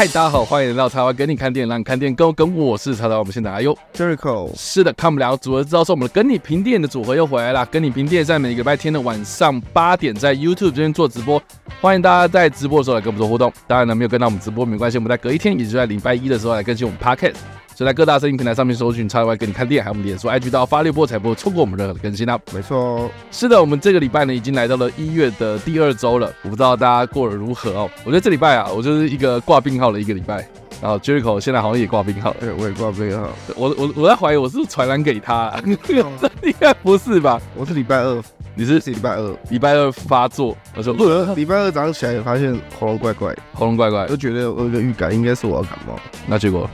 [0.00, 7.66] 嗨，大家好，欢迎来到茶话跟你看电影，让你看电影更跟我是茶茶，我们现在哎呦，Jericho，是的，看不了组合知道说我们的跟你评电影的组合又回来了。
[7.66, 11.38] 跟你评电影在每个礼拜天的晚上八点在 YouTube 这边做直播，
[11.82, 13.52] 欢迎大家在直播的时候来跟我们做互动。
[13.66, 17.34] 当然呢，没有跟到我们直播没关系，我们在隔一天，也就是在礼拜一的时候来更新我们 Podcast。
[17.80, 22.38] 就在各大声音平台上面搜寻“插画跟你看电影”，还有我们脸书、IG 到发六波才不会错过我们任何的更新啊！
[22.52, 27.90] 没错哦，是的，我们这个礼拜呢已经来到了一月的第二周了，我不知道大家过得如何哦。
[28.04, 30.46] 我觉得这礼拜啊，我就是一个挂病号的一个礼拜，
[30.82, 33.30] 然后 Jericho 现在好像也挂病号，对，我也挂病号。
[33.56, 37.40] 我我我在怀疑我是不是传染给他，啊， 应该不是吧？
[37.56, 38.22] 我是礼拜二，
[38.54, 40.92] 你是礼拜二，礼拜二发作，我说
[41.34, 45.98] 礼拜二早上起来发现喉咙怪怪，喉咙怪怪，就觉得我有一个预感，应该是我要感冒。
[46.26, 46.68] 那结果？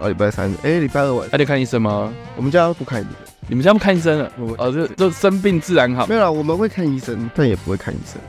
[0.00, 2.12] 啊，礼拜三，哎、欸，礼拜二晚，还得看医生吗？
[2.36, 3.14] 我们家不看医生，
[3.48, 4.32] 你们家不看医生了？
[4.56, 6.06] 哦，就就生病自然好。
[6.06, 8.20] 没有啦，我们会看医生，但也不会看医生。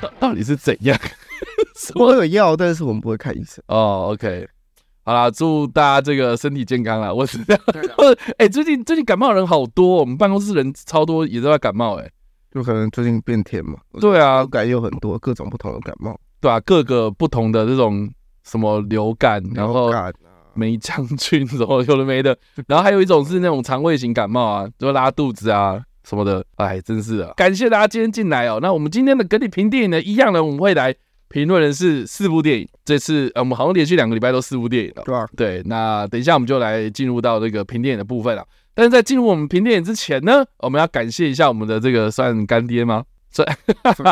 [0.00, 0.96] 到到底是怎样？
[1.96, 3.60] 我有药，但是我们不会看医生。
[3.66, 4.46] 哦，OK，
[5.04, 7.12] 好啦，祝大家这个身体健康啦。
[7.12, 7.62] 我是这样。
[8.38, 11.96] 哎、欸，最近最近感冒的人好多，我们办公室人超多，也都在感冒。
[11.96, 12.08] 哎，
[12.52, 13.74] 就可能最近变天嘛。
[14.00, 16.16] 对啊，流感有很多各种不同的感冒。
[16.40, 18.08] 对啊，各个不同的这种
[18.44, 19.90] 什么流感，然后。
[20.56, 27.32] 霉将军什么有的没的， 然后还有一种是那种肠胃型感冒啊，就拉肚子啊什么的，哎，真是的。
[27.36, 28.58] 感谢大家今天进来哦。
[28.60, 30.94] 那我们今天的跟你评电影呢，一样呢，我们会来
[31.28, 32.68] 评论的是四部电影。
[32.84, 35.26] 这次呃，我们好像连续两个礼拜都四部电影了，对吧？
[35.36, 35.62] 对。
[35.66, 38.44] 那等一下我们就来进入到这个评电影的部分了。
[38.74, 43.02] 但是在进入我们评电影之前呢，我们要感谢一下我们的这个算干爹吗？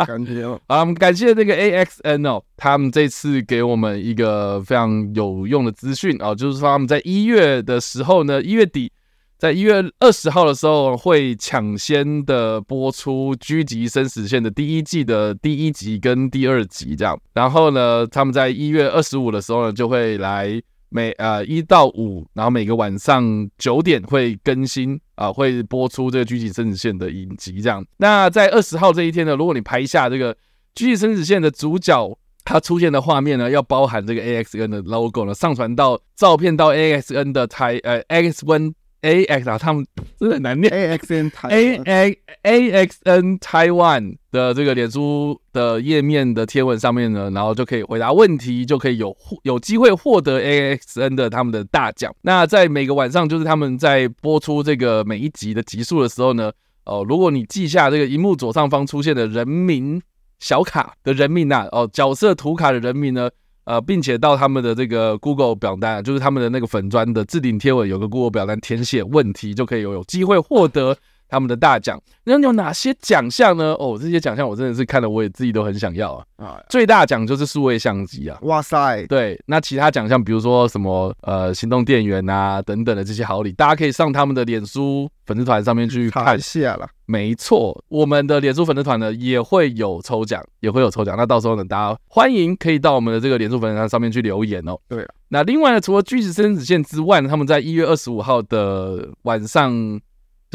[0.05, 8.91] 感谢哦， 啊，我们感谢这个 AXN 哦，他们这次给我们一个非常有用的资讯哦，就是说他们在一月的时候呢，一月底，
[9.37, 20.61] 在一月二十号的时候会抢先的播出《狙击生死线》的第一季的第一集跟第二集这样，然后呢，他们在一月二十五的时候呢就会来。
[20.89, 27.85] 每呃一到五，然后每个晚上九点会更新啊、会播出这个《狙击生死线》的影集这样。
[27.97, 30.33] 那在二十号这一天呢，如果你拍下这个
[30.75, 38.73] 《狙击生死线》的主角他出现的画面呢，要包含这个 AXN 的 logo 呢，上传到照片到 AXN 的台呃 AXN。
[39.05, 39.85] A X 啊，他们
[40.19, 40.73] 真的很难念。
[40.73, 52.11] A X N 台 A A A X N Taiwan 的这个脸书的页面的贴文上面呢，然后就可以回答问题，就可以有有机会获得 A X N 的他们的大奖。
[52.23, 56.51] 那在每个晚上，就是他们在播出这个每一集的集数的时候呢，
[56.85, 60.01] 哦，如果你记下这个荧幕左上方出现的人名
[60.39, 63.29] 小卡的人名啊，哦，角色图卡的人名呢。
[63.65, 70.97] 呃，并且到他们的这个 Google 表单，就是他们的那个粉砖的置顶贴文，有个 Google 表单，填写问题就可以有有机会获得
[71.27, 72.01] 他们的大奖。
[72.23, 73.73] 那有哪些奖项呢？
[73.73, 76.25] 哦，这些奖项我真的是看了，我也自己都很想要啊。
[76.37, 78.37] 啊，最大奖就是数位相机啊！
[78.41, 86.87] 哇塞，对，那其他奖项，比如说什么呃，行动电源啊等等的这些好礼，大家可以上他们的脸书粉丝团上面去看一下了。
[87.05, 91.15] 没错，我们的脸书粉丝团呢也会有抽奖，也会有抽奖。
[91.15, 94.75] 那到时候呢，大家欢迎可以到我们的这个脸书粉丝团上面去留言哦。
[94.89, 99.71] 对了，那另外呢，除了《巨石生死线》之外呢，他们在一月二十五号的晚上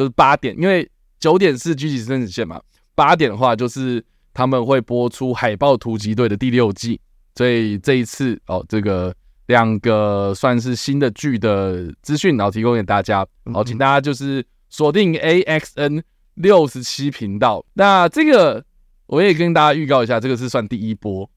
[0.01, 0.89] 就是八点，因为
[1.19, 2.61] 九点是《狙击生死线》嘛，
[2.95, 4.03] 八点的话就是
[4.33, 6.99] 他们会播出《海豹突击队》的第六季。
[7.35, 9.15] 所以这一次哦，这个
[9.47, 13.27] 两个算是新的剧的资讯，然后提供给大家。
[13.53, 16.03] 好，请大家就是锁定 AXN。
[16.35, 18.65] 六十七频道，那这个
[19.07, 21.29] 我也跟大家预告一下，这个是算第一波，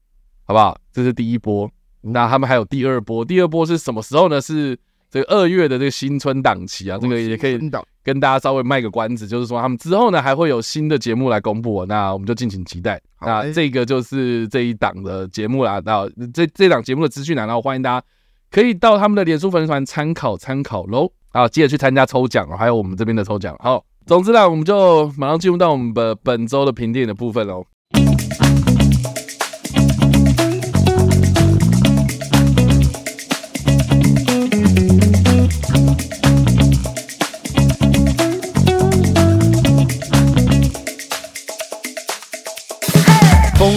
[0.44, 0.78] 好不好？
[0.90, 1.70] 这是第一波，
[2.00, 4.40] 那他们还有第二波，第二波是什么时候呢？
[4.40, 4.78] 是
[5.10, 7.58] 这个二月的这个新春档期啊，这个也可以
[8.04, 13.00] 跟大家稍微卖个关子，就是说他们之后呢还会有新的节目来公布，那我们就敬请期待。
[13.20, 18.06] 那这个就是这一档的节目啦，那这这档节目的资讯啊，然后欢迎大家
[18.50, 23.84] 可以到他们的脸书粉丝团参考参考喽，啊，记得去参加抽奖，还有我们这边的抽奖，好。
[24.06, 27.64] 总之呢，我们就马上进入到我们的本周的评电影的部分喽。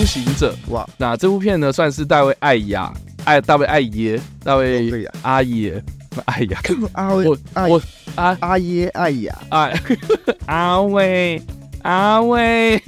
[0.08, 2.92] 行者，哇，那这部片呢，算是大卫艾雅，
[3.26, 5.84] 艾大卫艾爷，大卫阿爷。
[6.26, 6.60] 艾雅，
[6.94, 7.38] 阿威，我
[7.70, 7.82] 我
[8.16, 9.80] 阿阿耶，哎呀，哎，
[10.48, 11.40] 阿威，
[11.84, 12.82] 阿威，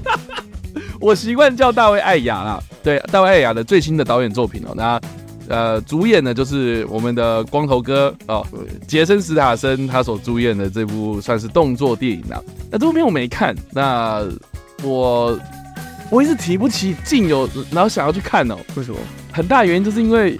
[0.98, 2.58] 我习惯叫大卫艾雅啦。
[2.82, 4.98] 对，大卫艾雅的最新的导演作品哦，那
[5.48, 8.46] 呃，主演呢就是我们的光头哥哦，
[8.88, 12.40] 杰森·史塔森他所主演的这部算是动作电影啊。
[12.70, 14.26] 那这部片我没看，那
[14.82, 15.38] 我
[16.10, 18.56] 我一直提不起劲有，然后想要去看哦。
[18.74, 18.98] 为什么？
[19.32, 20.36] 很大原因就是因为，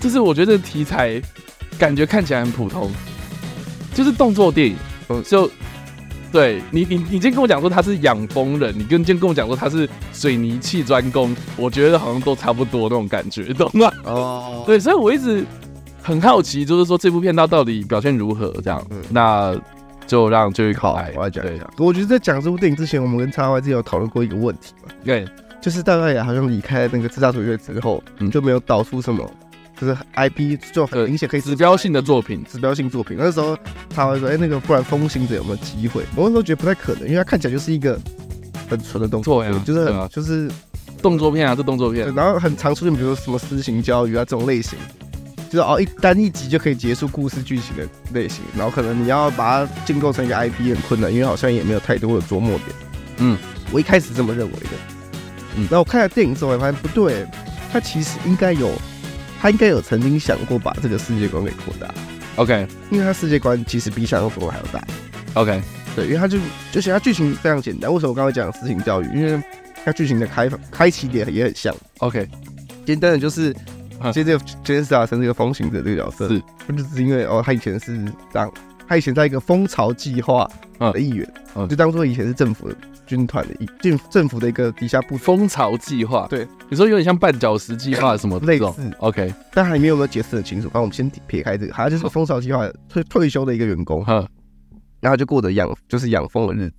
[0.00, 1.22] 就是我觉得题材
[1.78, 2.90] 感觉看起来很普通，
[3.94, 4.76] 就是动作电影，
[5.08, 5.48] 嗯，就
[6.32, 13.92] 对你你你今天跟我讲说他是养蜂人，你跟今天跟我讲说他是水泥砌砖工，我觉得好像都差不多那种感觉，懂吗？
[14.04, 15.46] 哦，对，所以我一直
[16.02, 19.56] 很好奇，就是说这部片它到底表现如何这样，嗯，那。
[20.08, 21.70] 就让就考来，我来讲一下。
[21.76, 24.92] 我觉得在讲这部电影之前，我们跟叉 Y 之前有讨论过一个问题嘛。
[25.04, 25.24] 对，
[25.60, 29.30] 就是大概好像离开那个自杀突厥之后，嗯，就没有导出什么，
[29.78, 33.16] 就是 IP 就很明显可以指标性的作品，指标性作品。
[33.20, 33.56] 那时候
[33.90, 38.00] 叉 Y 说：“哎、欸，那个不然风行者有没有机会？”我那时候觉得不太可能，因为它看起来就是一个
[38.68, 40.50] 很纯的动作片，就是很、啊、就是
[41.02, 42.12] 动作片啊，这动作片。
[42.14, 44.78] 然后很常出现，比如说什么私刑教育啊这种类型。
[45.50, 52.70] 就是哦，一单一集就可以结束故事剧情的类型，然后可能你要把它建构成一个 IP 很困难，因为好像也没有太多的琢磨点。
[53.16, 53.38] 嗯，
[53.72, 54.70] 我一开始这么认为的。
[55.56, 57.26] 嗯，那我看了电影之后，我发现不对，
[57.72, 58.70] 他其实应该有，
[59.40, 61.92] 他应该有曾经想过把这个世界观给扩大。
[62.36, 64.86] OK，因为他世界观其实比想象中还要大。
[65.32, 65.62] OK，
[65.96, 66.38] 对，因为他就
[66.70, 67.90] 就是他剧情非常简单。
[67.90, 69.06] 为什么我刚刚讲私情教育？
[69.14, 69.42] 因为
[69.82, 71.74] 他剧情的开开启点也很像。
[72.00, 72.28] OK，
[72.84, 73.56] 简单的就是。
[74.12, 76.42] 其实这个杰森·斯坦森这个风行者这个角色，是，
[76.72, 78.50] 就是因为哦，他以前是当，
[78.86, 80.48] 他以前在一个蜂巢计划
[80.78, 81.28] 的一员，
[81.68, 86.26] 就当做以前是政府的军团的一政政府的一个底下部蜂巢计划。
[86.30, 88.90] 对，有时候有点像绊脚石计划什么类似。
[88.98, 90.68] OK，但还没有没有解释很清楚。
[90.68, 94.26] 反正我们先撇开这个，他就是蜂巢计划退退休的一个员工哈，
[95.00, 96.74] 然后就过着养就是养蜂的日子。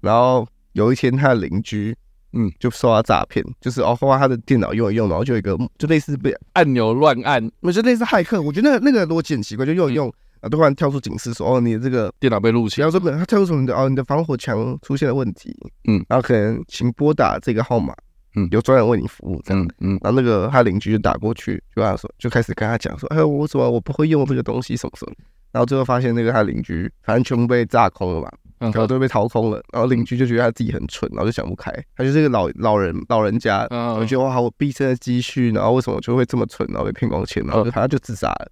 [0.00, 1.96] 然后有一天，他的邻居。
[2.38, 8.40] 嗯，就受到诈骗，就是哦，后来他的电脑用一用，然后就有一个，就类似被按钮乱按，我觉得类似骇客。
[8.42, 12.82] 我觉得那个那个逻辑很奇怪，就用一用，啊，突然跳出警示说，哦，你的这个电脑被入侵。
[12.82, 15.56] 然后说，他跳出什么的，哦，你的防火墙出现了问题，
[15.88, 17.94] 嗯，然后可能请拨打这个号码，
[18.34, 25.14] 嗯，有专人为你服务，这样，嗯，然后那个他邻居就打过去，就跟他说，就开始跟他讲说，哎，我怎么我不会用这个东西，什么什么，
[25.52, 28.30] 然后最后发现那个他邻居反正全部被炸空了嘛。
[28.58, 31.70] 然后都被掏空了，然后邻居就觉得他自己很蠢，然后就想不开。
[31.96, 38.50] 他就是一个老老人，老人家，我觉得哇，我毕生的积蓄，然后为什么就会这么蠢，然后被骗光钱，然后就他就自杀了。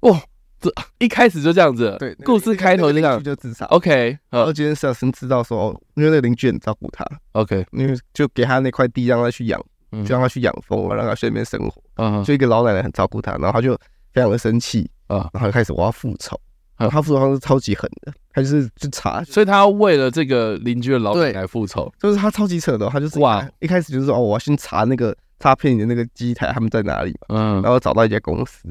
[0.00, 0.20] 哇，
[0.60, 3.64] 这一开始就这样子，对，故事开头就这样就自杀。
[3.66, 9.58] OK，然后杰森·斯坦森知道说，因为那个邻居很照顾他，OK，因为就给他那块地让他去养，
[9.90, 11.82] 就让他去养蜂，让他去那边生活。
[11.96, 13.74] 嗯，就一个老奶奶很照顾他，然后他就
[14.12, 16.38] 非常的生气啊，然后就开始我要复仇。
[16.76, 28.68] 他复仇方式超级狠的，他就是去查，所以他要为了这个邻居的老奶奶复仇，就是他超级扯的，他就是哇，一开始就是说哦，我要先查那个诈骗你的那个机台他们在哪里，嗯，然后找到一家公司，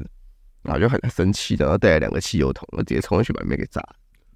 [0.62, 3.82] 然后就很生气的，然后带来两个汽油桶，然后直接冲进去把里面给炸，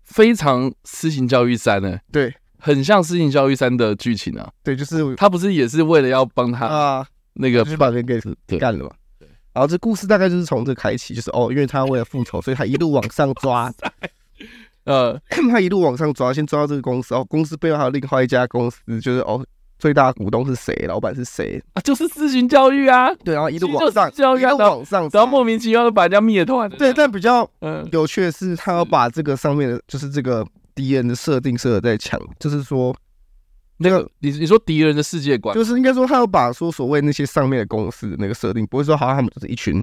[0.04, 8.18] 非常私刑教育三呢，对，很像私刑教育三的剧情啊，对，就是他不是也是为了要帮他啊那个就把人给
[8.58, 8.90] 干了嘛。
[9.52, 13.72] 然后这故事大概就是从这开启，就是哦，因为他为了复仇，所以他一路往上抓，
[14.84, 19.44] 呃，他一路往上抓，先抓到这个公司，哦，公司背后还有另外一家公司，就是哦，
[19.78, 21.80] 最大股东是谁，老板是谁啊？
[21.82, 26.70] 就是咨询教育啊，对，然后一路往上，一路往上，然后莫名其妙的把人家灭团。
[26.70, 32.94] 对，但比较嗯有趣的是，他要把这个上面的，就是这个敌人的设定设的再强，就是说。
[33.80, 39.80] 那个，你你说敌人的世界观，就是应该说他要把说所谓那些上面的公司的那个设定，不会说好像他们就是一群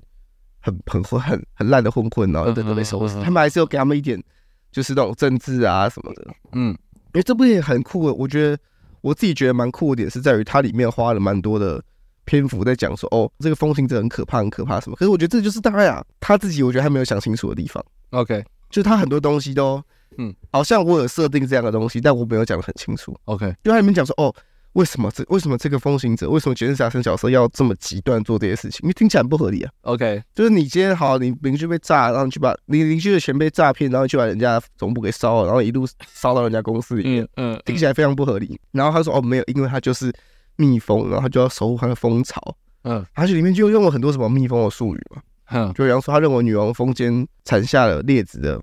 [0.59, 3.15] 很很混很很烂的混混，然后等等被收拾。
[3.23, 4.21] 他们还是要给他们一点，
[4.69, 6.27] 就是那种政治啊什么的。
[6.51, 8.57] 嗯，因为这部电影很酷的，我觉得
[8.99, 11.81] 我自己觉得蛮酷的点是在于它里面花了蛮多的
[12.25, 14.95] 篇幅在讲说，哦，这个风行者很可怕，很可怕什么。
[14.97, 17.81] 可是我觉得这就是大概啊，他自己我觉得还没有想清楚的地方。
[18.09, 19.81] OK，就是他很多东西都。
[20.17, 23.15] 嗯，好像我有设定这样的东西，但我没有讲的很清楚。
[23.25, 24.33] OK，就他里面讲说，哦，
[24.73, 28.81] 为什么这为什么这个风行者，为什么杰森·斯坦森角色要这么极端做这些事情？
[28.83, 29.71] 因为听起来很不合理啊。
[29.81, 38.59] OK，就是你今天好，你邻居被炸，然后你去把你邻居的钱被诈骗，然后去把人家总部给烧了，然后一路烧到人家公司里面，嗯，嗯，听起来非常不合理。
[38.71, 40.13] 然后他说，哦，没有，因为他就是
[40.57, 42.41] 蜜蜂，然后他就要守护他的蜂巢。
[42.83, 45.21] 嗯，而且里面就用了很多什么蜜蜂的术语嘛。
[45.51, 48.61] 嗯，就比方说，他认为女王蜂间产下了劣质的。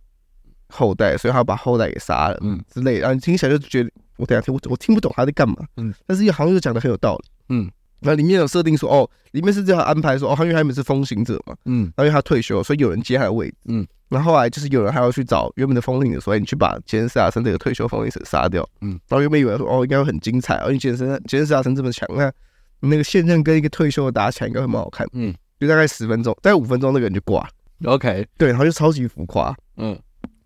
[0.72, 22.32] 后代，所以他要把后代给杀了，嗯，之类的，然后你听起来就觉得我等下听我我听不懂他在干嘛，嗯，但是又好像又讲的很有道理，嗯，那里面有设定说，哦，里面是这样安排说，哦，他因为他们是风行者嘛，嗯，然后因为他退休，所以有人接他的位置，嗯，然后后来就是有人还要去找原本的风行者，所以你去把杰森·斯坦森这个退休风行者杀掉，嗯，然后原本以为说，哦，应该会很精彩，哦，因为杰森杰森·斯坦森这么强，那
[22.80, 27.48] 那个现任跟一个退休的打起来应该会蛮好看，嗯，就大概十分钟，大概五分钟那个人就挂
[27.84, 29.98] ，OK，对，然后就超级浮夸，嗯。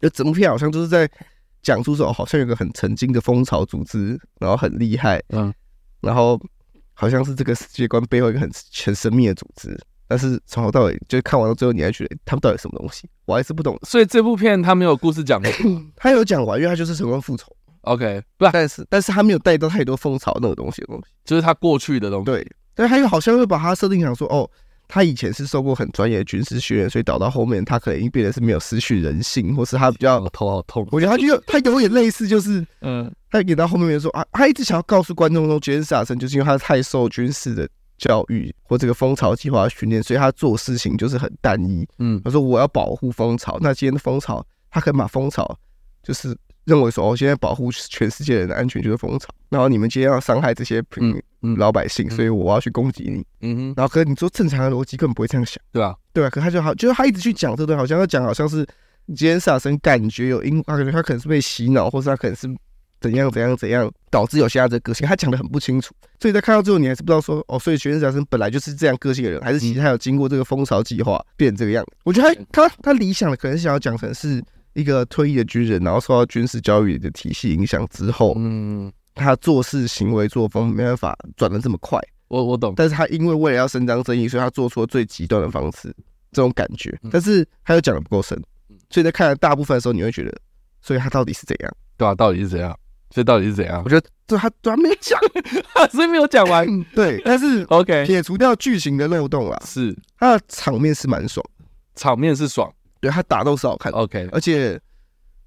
[0.06, 1.10] 就整部片好像就是在
[1.62, 5.52] 讲述说，好像有个很曾经的蜂巢组织，然后很厉害，嗯，
[6.00, 6.40] 然后
[6.94, 8.48] 好像是这个世界观背后一个很
[8.84, 9.76] 很神秘的组织。
[10.08, 13.10] 但是从头到尾，就看完了最后，你还觉得他们到底什么东西？
[13.24, 13.76] 我还是不懂。
[13.82, 15.50] 所以这部片他没有故事讲的，
[15.96, 17.50] 他有讲完，因为他就是成功复仇。
[17.80, 22.24] OK，不，但是但是他没有带到太多蜂巢那个东西的东西，就是他过去的东西。
[22.26, 24.48] 对，但他又好像会把他设定成说，哦，
[24.88, 30.86] 他以前是受过很专业的军事训练，所以导到后面他可能已经变得是没有失去人性，或是他比较 头好痛。
[30.92, 37.68] 我觉得他就有他有点类似，就是嗯，他演到后面说啊，他一直想要告诉观众说，杰森·斯坦森就是因为他太受军事的。
[37.98, 41.88] 教育或这个蜂巢计划训练，所以他做事情就是很单一。
[41.98, 45.58] 嗯，他说我要保护蜂巢，那今天的蜂巢，他可以把蜂巢
[46.02, 46.36] 就是
[46.66, 53.24] 认为说，我、哦、现在保护全世界人的安全就是蜂巢，然后你们今天要伤害这些平民老百姓，所以我要去攻击你。
[53.40, 55.96] 嗯哼，然后可是你说正常的逻辑根本不会这样想，对吧？
[56.12, 58.66] 对啊，可他就好，就是他一直去讲这段，好像要讲好像是
[59.14, 62.48] 杰森·斯坦森感觉有因，他感觉他可能是被洗脑，或是他可能是。
[62.98, 65.06] 怎样怎样怎样导致有现在这个个性？
[65.06, 71.92] 他讲的很不清楚，所以在看到最后，你还是不知道说哦，所以杰森·斯坦森本来就是这样个性的人，还是其实他有经过这个蜂巢计划变这个样子？
[72.04, 74.42] 我觉得他他他理想的可能是想要讲成是
[74.76, 81.98] 一个退役的军人，然后受到军事教育的体系影响之后，嗯，他做事行为作风没办法转的这么快。
[82.28, 85.94] 我我懂，但是他因为为了要伸张正义，所以他做出了最极端的方式，
[86.32, 86.96] 这种感觉。
[87.10, 88.36] 但是他又讲的不够深，
[88.90, 90.36] 所以在看了大部分的时候，你会觉得，
[90.82, 91.72] 所以他到底是怎样？
[91.96, 92.76] 对啊，到底是怎样？
[93.10, 93.80] 所以到底是怎样？
[93.84, 95.18] 我觉得这他都还没讲，
[95.92, 96.66] 所以没有讲完。
[96.94, 101.42] 对，但是 OK，撇除掉剧情的漏洞啊，是他的场面是蛮爽，
[101.94, 102.70] 场面是爽，
[103.06, 103.98] 对他打斗是好看的。
[103.98, 104.80] OK，而且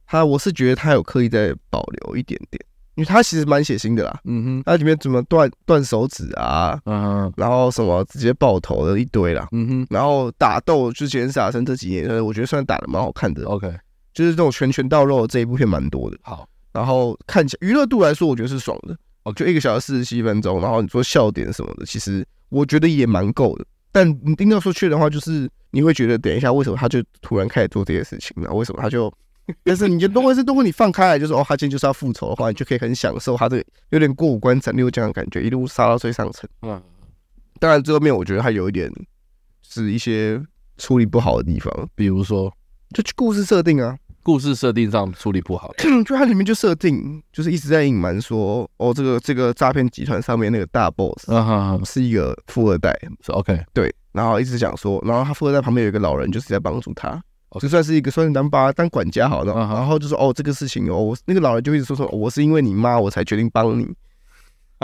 [0.06, 2.60] 他我是觉得他有刻意在保留一点点，
[2.96, 4.20] 因为他其实蛮血腥的啦。
[4.24, 9.48] 嗯哼，他里面怎么断断手指啊，嗯哼，然后什么直接爆头的一堆啦。
[9.52, 13.44] 嗯哼，然后打斗就杰森·斯坦森这几年，我觉得算打的蛮好看的。
[13.46, 13.72] OK，
[14.14, 16.18] 就是这种拳拳到肉这一部片蛮多的。
[16.22, 16.48] 好。
[16.72, 20.62] 然后看起来娱乐度来说，我觉得是爽的哦，就一个小时四十七分钟。
[20.62, 23.66] 然后你说笑点什么的，其实我觉得也蛮够的。
[23.92, 28.52] 但你硬要说缺的话，就是你会觉得等一下为什么他就突然开始做这些事情呢？
[28.52, 29.12] 为什么他就？
[29.64, 36.48] 但是你就如果是如果你放开来，就是哦，他今天就是要复仇的话，你就可以很享受他这个有点过五关斩六将的感觉，一路杀到最上层。
[36.62, 36.80] 嗯，
[37.60, 38.92] 当然最后面我觉得他有一点
[39.64, 40.40] 是一些
[40.78, 42.54] 处理不好的地方，比如说
[42.94, 43.98] 就故事设定啊。
[44.22, 45.74] 故事设定上处理不好，
[46.06, 57.22] 就它里面就设定就是一直在隐瞒说，哦，这个这个诈骗集团上面那个大 boss 啊是一个富二代，是 OK 对，然后一直讲说，然后他富二代旁边有一个老人，就是在帮助他，
[57.60, 63.86] 就算是一个算是当爸当管家好的，然后就说，哦，这个事情哦，那个老人就一直说说，我是因为你妈我才决定帮你，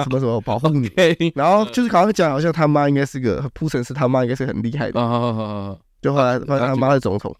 [0.03, 0.89] 什么什么保护你，
[1.35, 7.35] 然后就是好像讲好像他妈应该是个铺陈是他妈应该是很厉害的，就后来发现他妈是总统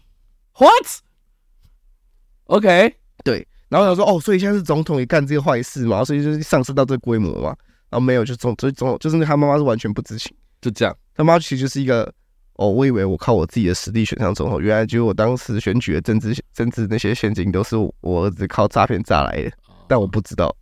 [2.48, 7.56] ，What？OK，对，然后他说哦，所以现在是总统也干这个坏事嘛，所以就是上升到这个规模嘛，
[7.90, 12.12] 然后没有就总所以总就是那他妈妈是完全不知情，就这样，他妈其实就是一个
[12.54, 19.52] 哦，我以为我靠我自己的实力选上总统，原来就是我当时选举的政治政治那些陷阱都是我儿子靠诈骗诈来的，
[19.88, 20.56] 但我不知道，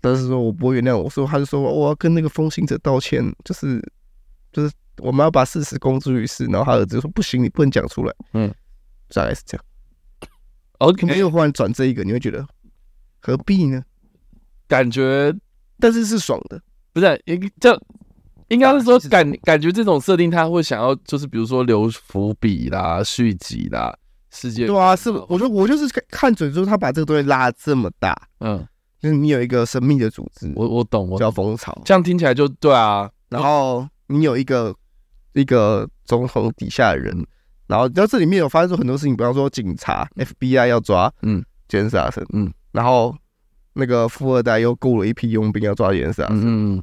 [0.00, 3.80] 但是说我不会原谅我，说他就说我要跟那个风行者道歉，就是
[4.52, 8.52] 就是我们要把事实公诸于世，然后他儿子就说不行，你不能讲出来，嗯，
[9.12, 9.64] 大概是这样。
[10.80, 12.46] OK，没有忽然转这一个，你会觉得
[13.20, 13.82] 何必呢？
[14.66, 15.34] 感觉，
[15.78, 16.58] 但是是爽的，
[16.94, 17.22] 不是？
[17.26, 17.78] 应这
[18.48, 23.94] 应该是说感感觉这种设定他会想要，就是比如说留伏笔啦、续集啦、
[24.30, 24.66] 世界。
[24.66, 28.66] 对啊，是，我说我就是看准之后，他把这个东西拉这么大，嗯，
[28.98, 33.10] 就是你有一个神秘的组织，我我懂，我叫蜂巢，这样听起来就对啊。
[33.28, 34.74] 然后你有一个
[35.34, 37.26] 一个总统底下的人。
[37.70, 43.14] 然后，然后这里面有发生出很多事情，比方说警察 FBI 要抓，嗯，杰森·斯坦森，嗯，然后
[43.74, 46.82] 那个富二代又雇了一批佣兵要抓杰森·斯坦森，嗯，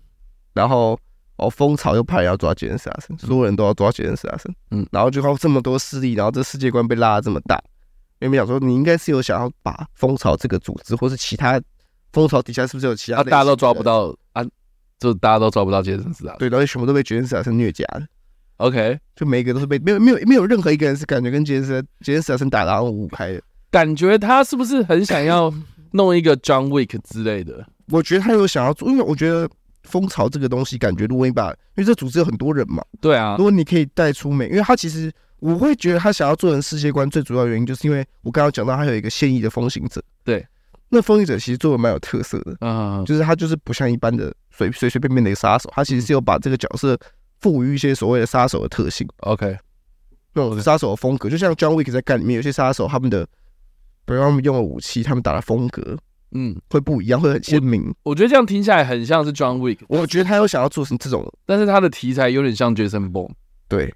[0.54, 0.98] 然后
[1.36, 7.62] 哦，蜂巢又派人要抓杰森·斯坦森，所有人都要抓杰森·斯坦森，嗯，然后就靠这么多势力，然后这世界观被拉得这么大，
[8.20, 11.62] 因为想说你应该是有想要把蜂巢这个组织，或是其他
[12.14, 14.42] 蜂巢底下是不是有其他，大家都抓不到啊，
[15.00, 18.08] 就大家都抓不到杰森·斯坦森，对，然后全部都被杰森·斯坦森虐假的。
[18.58, 25.54] OK，就每一个都是被没有没有没有任何一个人是感觉跟杰森杰森斯坦森打得五五开的，感觉他是不是很想要
[25.92, 27.66] 弄一个 John Wick 之类的？
[27.90, 29.48] 我觉得他有想要做，因为我觉得
[29.84, 40.44] 蜂巢这个东西，感觉如果你把，因为这组织有很多人嘛，对啊，如果你可以带出美，因为他其实我会觉得他想要做成世界观最主要原因，就是因为我刚刚讲到他有一个现役的风行者，对，
[40.90, 46.98] 那风行者其实做的蛮有特色的，嗯，就是他就是不像一般的随随随便便的一个杀手，他其实是有把这个角色。
[47.42, 49.58] 赋予一些所谓的杀手的特性，OK，
[50.34, 53.26] 那种杀手的风格，就像 John Wick 在干里面，有些杀手他们的，
[54.06, 55.98] 比如他们用的武器，他们打的风格，
[56.32, 57.94] 嗯，会不一样，会很鲜明。
[58.04, 59.80] 我觉得这样听起来很像是 John Wick。
[59.88, 63.32] 我觉得他有想要做成这种，但是他的题材有点像 Jason Bourne。
[63.68, 63.94] 对，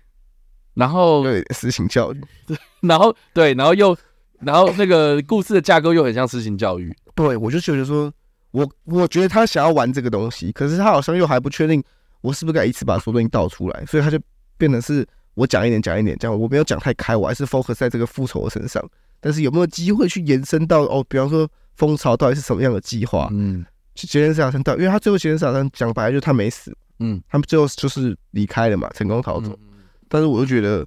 [0.73, 2.21] 然后对私刑教育，
[2.81, 3.97] 然后对，然后又
[4.39, 6.95] 然后那个故事的架构又很像私刑教育。
[7.15, 8.11] 对，我就觉得说，
[8.51, 11.83] 我我觉得他想要玩这个东西，可是他好像又还不确定，
[12.21, 14.19] 我是不是该一次把所有东西倒出来，所以他就
[14.57, 18.83] 变成是我讲一点讲一点，这样我没有讲太开，我还是 focus 在这个复仇的身上。
[19.23, 21.05] 但是有没有机会去延伸到哦？
[21.07, 23.29] 比方说蜂巢到底是什么样的计划？
[23.31, 23.63] 嗯，
[23.93, 29.51] 去杰森·斯坦森到，因为他最后杰森·斯坦森讲白了就是他没死，嗯，他们最后就是离开了嘛，成功逃走。
[29.61, 30.83] 嗯、但是我就觉得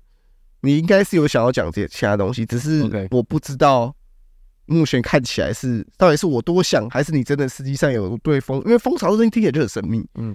[0.63, 3.95] 你应该是有想要讲这些其他东西，只是我不知道
[4.67, 10.35] 目前看起来是到底是我多想，还是你真的实际上有对蜂，因为蜂巢这东西听起来就很神秘，嗯。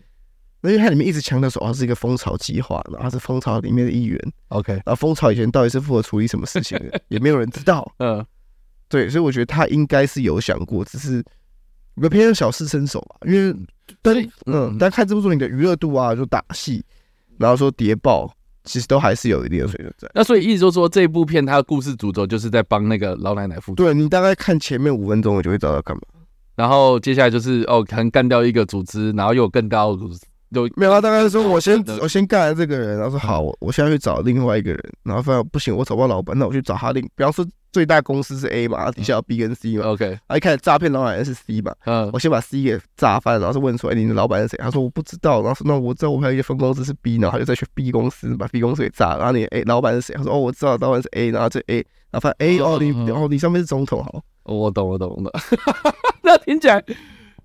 [0.62, 4.20] 因为它里面一直强调说，哦，是一个蜂巢计划，然后它是蜂巢里面的一员。
[4.50, 7.90] OK，然后蜂巢以前到底是负责处理什么事情的， 也没有人知道。
[8.00, 8.26] 嗯，
[8.90, 11.24] 对，所以我觉得他应该是有想过，只是
[11.96, 13.16] 比较偏向小试身手吧。
[13.26, 13.56] 因为
[14.02, 14.16] 但
[14.48, 16.84] 嗯，但看这部作品的娱乐度啊，就打戏，
[17.38, 18.30] 然后说谍报，
[18.66, 20.10] 其实都还是有一定的水准在。
[20.14, 23.76] 那所以意思就是说，这部片它的故事主轴就是在帮那个老奶奶复仇。
[23.76, 26.02] 对，你大概看前面五分钟，我就会知道要干嘛。
[26.56, 30.20] 然后接下来就是哦，可能干掉一个组织，然后又有更高的组织。
[30.52, 30.92] 有没有？
[30.92, 44.58] 他大概是说我先我先干了这个人，然后说好，我我现在去找另外一个人，然后发现不行，我找不到老板，那我去找他另，比方说最大公司是 A 嘛，底下有 B 跟 C 嘛，OK，啊一开始诈骗老板是 C 嘛，嗯，我先把 C 给炸翻，然后是问出来你的老板是谁？
[44.58, 50.16] 他说我不知道，然后说那我知道我还有一个分公司是 B，然后他就再去 B 公司把 B 公司给炸，然后你 A 老板是谁？
[50.16, 51.76] 他说哦我知道老板是 A，然后这 A，
[52.10, 55.32] 然后发现 A 哦你哦你上面是总统，好，我懂我懂我懂，
[56.24, 56.84] 那听起来。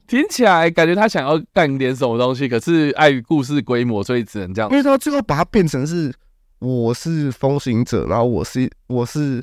[0.07, 4.71] 听起来感觉他想要干点什么东西，可是碍于故事规模，所以只能这样。
[4.71, 6.13] 因为他最后把它变成是
[6.59, 9.43] 我是风行者，然后我是我是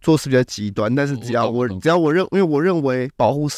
[0.00, 3.48] 做事比较极端，但是只要我只要我认，因为我认为保护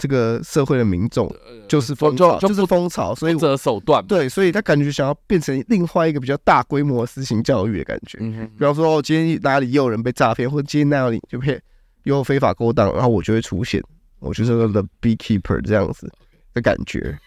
[0.00, 1.28] 这个社会的民众
[1.66, 8.18] 就是蜂巢，就是风潮，所以这手段对，所以他感觉想要变成另外一个比较大规模的私刑教育的感觉。
[8.18, 11.60] 比方说，今天哪里又有人被诈骗，或者今天那里就骗
[12.04, 13.82] 又非法勾当，然后我就会出现。
[14.18, 16.10] 我就是个 The Beekeeper 这样子
[16.54, 17.18] 的感觉，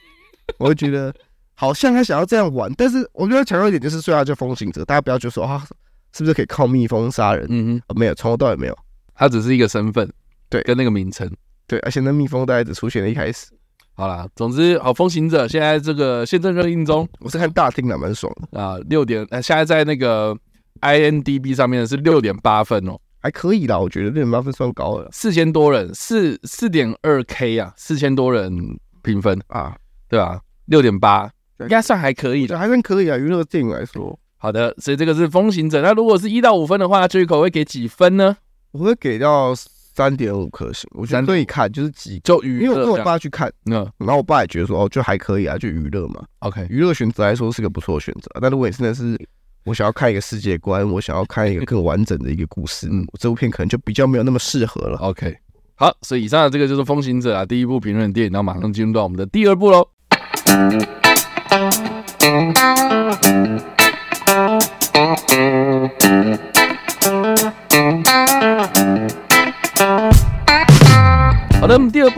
[0.58, 1.14] 我会觉得
[1.54, 5.66] 好像他想要这样玩，但是我觉得强调一点就是，虽然叫风行者，大家不要就说啊，
[6.14, 7.46] 是不是可以靠蜜蜂杀人？
[7.50, 8.78] 嗯哼、哦，没有，从头到尾没有，
[9.14, 10.12] 他只是一个身份，
[10.50, 11.30] 对，跟那个名称，
[11.68, 13.48] 对，而且那蜜蜂大概只出现了一开始。
[13.94, 20.36] 好啦，总之，好，风行者现在这个现正热映中，我是看大厅的，蛮爽的啊，六点，呃，现在在那个
[20.82, 22.98] INDB 上面是六点八分哦。
[23.22, 29.76] 还可以啦，我觉得六点八分算高了，四千多人，四四点二 K 啊，四千多人评分啊，
[30.08, 30.40] 对吧？
[30.66, 31.30] 六点八
[31.60, 33.18] 应该算还可以的，还算可以啊。
[33.18, 35.80] 娱乐电影来说，好的，所以这个是《风行者》。
[35.82, 38.38] 那如果是一到五分的话，这一口会给几分呢？
[38.72, 46.24] 我会给到三点五颗星，我觉得可以看，就是几就娱乐，因为我跟我爸去看，嗯，然后我爸也觉得说，哦，就还可以啊，就娱乐嘛。
[46.40, 49.20] OK，娱乐选择来说是个不错的选择，但如果你真的是。
[49.66, 54.98] 我想要看一个世界观，我想要看一个更完整的一个故事，嗯，这部片可能就比较没有那么适合了。
[54.98, 55.36] OK，
[55.76, 59.88] 好，所以以上的这个就是《风行者》啊，第一部评论电影，然后马上进入到我们的第二部喽。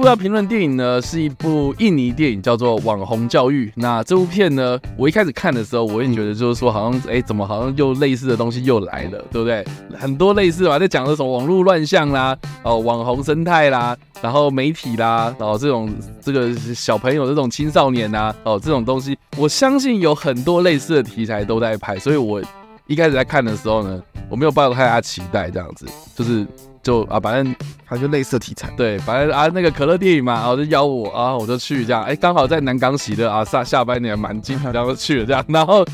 [0.01, 3.67] 部要评论电影呢，是一部印尼电影，叫做《网红教育》。
[3.75, 9.63] 那这部片呢，我一开始看的时候，我也觉得就是说，好像哎、怎么好像又类似的东西又来了，对不对？
[9.95, 22.41] 很多类似吧，在讲的什么网络乱象啦，哦，网红生态啦，然后媒体啦，然后这种这个小朋友这种青少年呐，哦，这种东西，我相信有很多类似的题材都在拍，所以我
[22.87, 25.85] 一开始在看的时候呢，我没有抱太大期待，这样子，
[26.15, 26.47] 就是。
[26.83, 35.85] 就啊，反正它就类似的题材，对，反正啊那个可乐电影嘛，然后就邀我啊，我就去这样，哎、欸，刚好在南港喜的啊下下半年蛮近， 然后去了这样，然后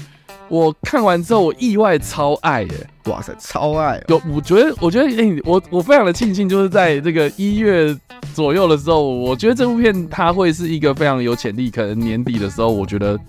[0.47, 7.93] 我看完之后，我意外超爱耶，哇塞，超爱、喔，有，我觉得，我觉得，哎、欸，我我非常的庆幸，就是在这个一月
[8.33, 13.19] 左右的时候，我觉得这部片它会是一个非常有潜力，可能年底的时候，我觉得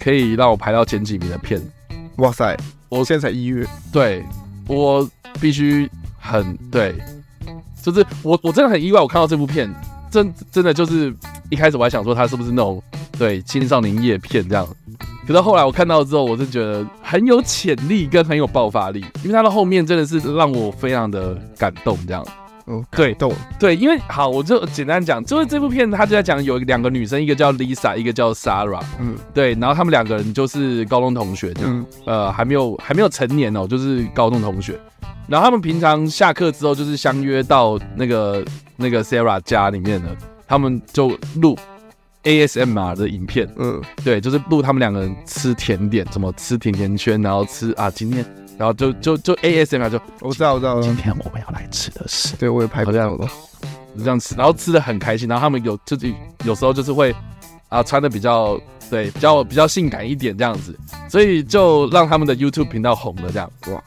[0.00, 1.62] 可以让我排到前几名的片，
[2.16, 2.56] 哇塞，
[2.88, 4.24] 我现在才一月，对，
[4.66, 5.08] 我
[5.40, 5.88] 必须。
[6.18, 6.94] 很对，
[7.82, 9.72] 就是我我真的很意外，我看到这部片，
[10.10, 11.14] 真真的就是
[11.50, 12.82] 一开始我还想说他是不是那种
[13.18, 14.66] 对青少年叶片这样，
[15.26, 22.24] 可是后来我看到之后，我是觉得很有潜力跟很有爆发力，因为他的后面真的是让我非常的感动这样。
[22.70, 34.78] 嗯，对，动对，因为好，我就简单讲，就是这部片他就在讲有两个女生，一个叫 Lisa，一个叫 Sarah，嗯，对，然后他们两个人就是高中同学嗯，呃，还没有还没有成年哦，就是高中同学。
[35.28, 38.44] 然后他们平常下课之后就是相约到那个
[38.76, 41.56] 那个 Sarah 家里面呢，他们就录
[42.24, 48.24] ASMR 的影片，嗯，对，就是录他们两个人吃甜点，怎么吃甜甜圈，然后吃啊，今天，
[48.56, 53.28] 然后就就就 ASMR 就我知道我知道，今天我们要来吃的是，对我也拍过这样的，
[53.98, 56.14] 这样吃，然后吃的很开心，然后他们有自己
[56.44, 57.14] 有时候就是会
[57.68, 58.58] 啊穿的比较
[58.90, 60.74] 对比较比较性感一点这样子，
[61.08, 63.82] 所以就让他们的 YouTube 频道红了这样，哇。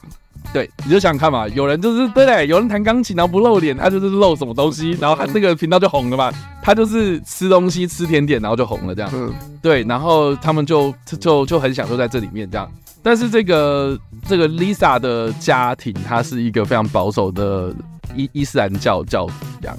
[0.54, 6.32] 对，你就想看嘛，有人就是对对，有人弹钢琴然后不露脸，他就是露什么东西，然后他那个频道就红了嘛。
[6.62, 9.10] 他就是吃东西吃甜点，然后就红了这样。
[9.14, 12.70] 嗯，对，然后他们就就就很享受在这里面这样。
[13.02, 17.74] 但是这个这个 Lisa 的家庭，他是一个非常保守的
[18.16, 19.78] 伊伊斯兰教教徒这样，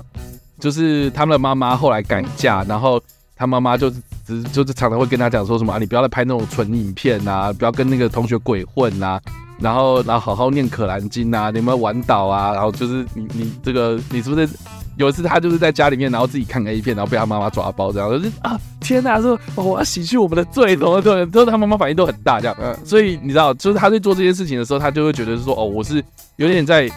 [0.59, 3.01] 就是他们的妈妈后来改嫁，然后
[3.37, 9.20] 他妈妈就是只就是常常会跟他讲说什么啊，你不要再拍那种纯影片啊，不要跟那个同学鬼混啊。
[9.62, 12.53] 然后，然后好好念可兰经啊，你有没有玩岛啊？
[12.53, 14.48] 然后就是你，你这个，你是不是
[14.96, 22.57] 有一次他就是在家里面，然后自己看 A 片，然后被他妈妈抓包这样，就是啊，天哪，说我要洗去我们的罪，什么的，都是他妈妈反应都很大这样。
[22.61, 26.05] 嗯，所以你知道，就是他在做这件事情的时候，他就会觉得说，哦，我是
[26.37, 26.90] 有点在。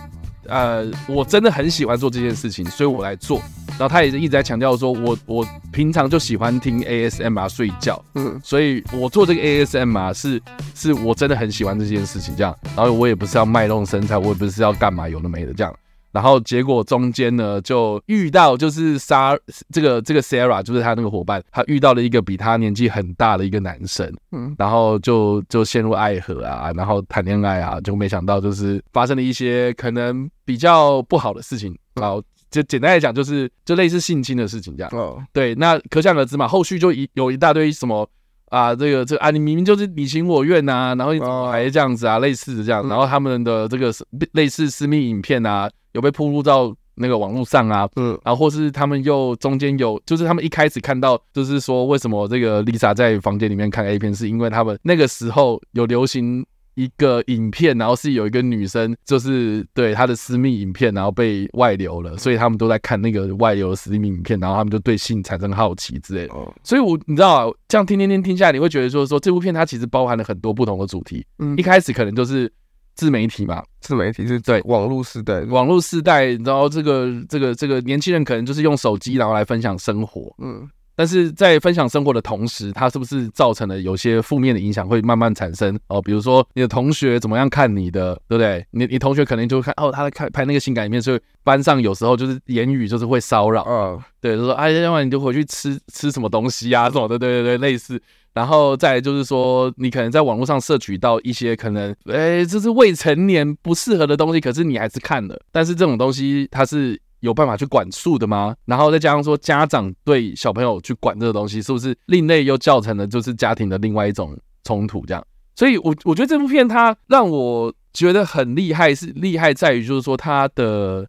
[0.47, 3.41] 呃，我真的很喜欢做这件事情，所以我来做。
[3.77, 10.41] 然后他也是一直在强调说，我我平常就喜欢听 ASMR 睡觉，嗯，所以我做这个 ASMR 是
[10.73, 12.55] 是我真的很喜欢这件事情，这样。
[12.75, 15.73] 然后我也不是要卖弄身材，我也不是要干嘛有的没的这样。
[16.15, 19.37] 然后结果中间呢，就遇到就是莎
[19.73, 38.09] 这个这个 Sarah，就是他那个伙伴，他遇到了一个比他年纪很大的一个男生，嗯，然后就就陷入爱河啊，然后谈恋爱啊，就没想到就是发生了一些可能比较不好的事情，然后就简单来讲就是就类似性侵的事情这样，哦，对，那可想而知嘛，后续就一有一大堆什么
[38.55, 43.93] 啊，这个这个啊，你明明就是你情我愿呐，然后你怎么还这样子啊，类似的这样，然后他们的这个
[44.31, 45.69] 类似私密影片啊。
[45.95, 66.33] 有被铺露到那个网络上啊，嗯，然后或是他们又中间有，就是他们一开始看到，就是说为什么这个 Lisa 在房间里面看 A 片，是因为他们那个时候有流行一个影片，然后是有一个女生，就是对她的私密影片，然后被外流了，所以他们都在看那个外流的私密影片，然后他们就对性产生好奇之类的。
[66.33, 71.25] 哦，所以我你知道啊，这样听听听听下来，你会觉得说说这部片它其实包含了很多不同的主题。
[71.39, 72.51] 嗯，一开始可能就是。
[72.97, 86.01] 自媒体嘛，自媒体是对网络时代，网络时代，然后这个这个这个年轻人可能就是用手机然后来分享生活，嗯，但是在分享生活的同时，它是不是造成了有些负面的影响会慢慢产生哦？
[86.01, 88.65] 比如说你的同学怎么样看你的，对不对？
[88.71, 98.01] 你你同学可能就会看哦，他在看拍那个性感影片，所以班上有时候就是言语就是会骚扰，嗯，对，就说哎，要不然你就回去吃吃什么东西啊，什么的，对对对，类似。
[98.33, 105.39] 然后再来就是说，你可能在网络上摄取到一些可能，哎，这是未成年不适合的东西，可是你还是看了。
[105.53, 108.55] 但是这种东西它是有办法去管束的吗？
[108.65, 115.05] 然后再加上说，家长对小朋友去管这个东西，是不是另类又造成了就是家庭的另外一种冲突？
[115.05, 121.07] 这样，所以我我觉得这部片它让我觉得很厉害，是厉害在于就是说它的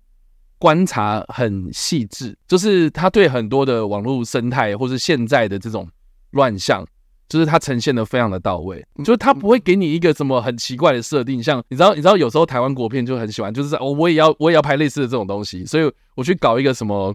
[0.58, 5.86] 观察很细致，就是他对很多的网络生态或是现在的这种
[6.30, 6.86] 乱象。
[7.28, 17.14] 就是它呈现的非常的到位，就是它不会给你一个什么很奇怪的设定，像你知道，你知道有时候台湾国片就很喜欢，就是我我也要我也要拍类似的这种东西，所以我去搞一个什么，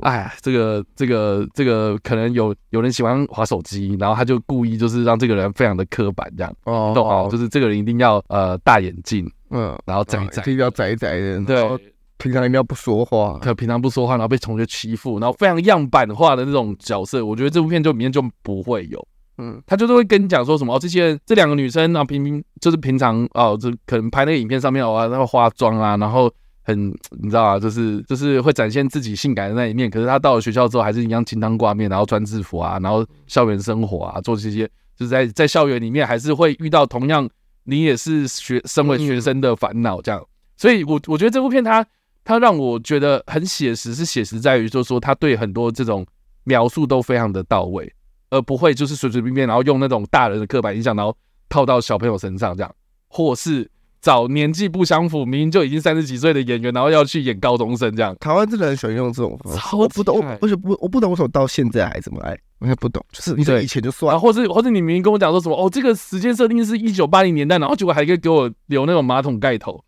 [0.00, 11.78] 哎呀，这个这个这个可能有有人喜欢划手机，然后他就故意就是让这个人非常的刻板这样，哦，懂哦，就是这个人一定要呃大眼镜，嗯，然后窄窄，一定要窄窄的，对，
[12.18, 19.06] 平常一定要不说话，他平常不说话，然后被同学欺负，然后非常样板化的那种角色，我觉得这部片就里面就不会有。
[19.38, 26.30] 嗯，他就是会跟你讲说什么哦，这些这两个女生啊，平平就是平常哦，就可能拍那个影片上面哦，然后化妆啊，然后
[26.62, 29.90] 很你知道啊，就是就是会展现自己性感的那一面。
[29.90, 34.66] 可是他到了学校之后，还是一样金汤挂面，然后穿制服啊，然后校园生活啊，做这些，
[34.96, 37.28] 就是在在校园里面还是会遇到同样
[37.64, 40.22] 你也是学身为学生的烦恼这样。
[40.58, 41.84] 所以我我觉得这部片它
[42.22, 46.06] 它让我觉得很写实，是写实在于就是说他对很多这种
[46.44, 47.90] 描述都非常的到位。
[48.32, 51.14] 而不会就是随随便便，然后用那种大人的刻板印象，然后
[51.50, 52.74] 套到小朋友身上这样，
[53.08, 58.16] 或是找年纪不相符、明明就已经三十几岁的演员，然后要去演高中生这样。
[58.18, 63.04] 台湾真的很喜欢用这种方式，我不懂，我且不我不懂为什么到现在还这么爱，我也不懂。
[63.12, 69.84] 就是你以前就算了，或是或者你明明跟我讲说什么哦，这个时间设定是一九八零年代，然后结果还可以给我留那种马桶盖头，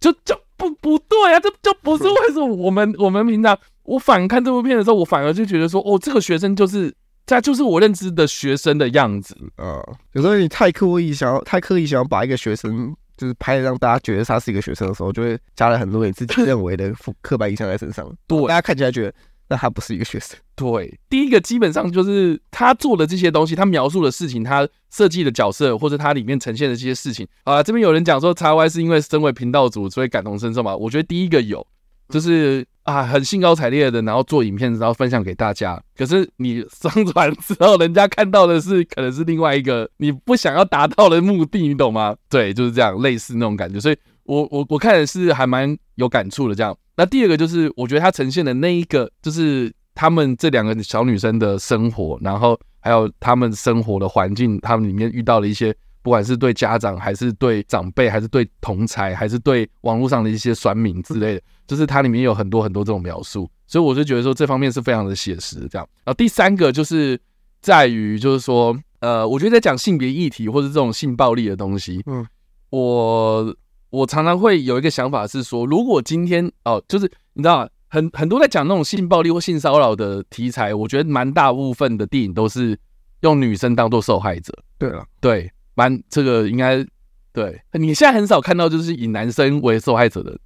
[0.00, 6.94] 就就不不对啊，这就不是为什么我们我们平常我反看这部片的时候，我反而就觉得说哦，这个学生就是。
[7.26, 9.36] 这就是我认知的学生的样子。
[9.56, 18.08] 啊，有时候你太刻意想要，太刻意想要把一个学生就是拍的让大家觉得他是一个学生的时候，就会加了很多你自己认为的刻板印象在身上。
[18.26, 19.14] 对，大家看起来觉得
[19.48, 20.38] 那他不是一个学生。
[20.54, 27.62] 对，第一个基本上就是他做的这些东西，他描述的事情，他设计的角色，或者他里面呈现的这些事情啊。
[27.62, 30.74] 这边有人讲说，XY 是因为身为频道主，所以感同身受嘛。
[30.74, 31.66] 我觉得第一个有，
[32.08, 35.82] 就是啊，很兴高采烈的，然后做影片，然后分享给大家。
[35.96, 42.16] 可是你上传之后，人家看到的是可能是另外一个你不想要达到的目的，你懂吗？
[42.28, 43.80] 对，就是这样，类似那种感觉。
[43.80, 46.54] 所以我我我看的是还蛮有感触的。
[46.54, 49.72] 这样，那第二个就是我觉得他呈现的那一个就是。
[49.98, 55.74] 他们这两个小女生的生活，然后还有他们生活的环境，他们里面遇到了一些，
[56.06, 65.66] 不管是对家长，还是对长辈，还是对同才，还是对网络上的一些酸民之类的，就是它里面有很多很多这种描述，所以我就觉得说这方面是非常的写实。
[65.68, 67.20] 这样，然后第三个就是
[67.60, 72.24] 在于，就是说，呃，我觉得在讲性别议题或者这种性暴力的东西，嗯，
[72.70, 73.56] 我
[73.90, 77.68] 我常常会有一个想法是说，如果今天哦，就是你知道？
[77.88, 82.76] 很很多在讲那种性暴力或性骚扰的题材，我觉得蛮大部分的电影都是
[83.20, 84.52] 用女生当做受害者。
[84.76, 86.84] 对了，对，蛮这个应该
[87.32, 87.62] 对。
[87.74, 90.36] 你现在很少看到就是以男生为受害者的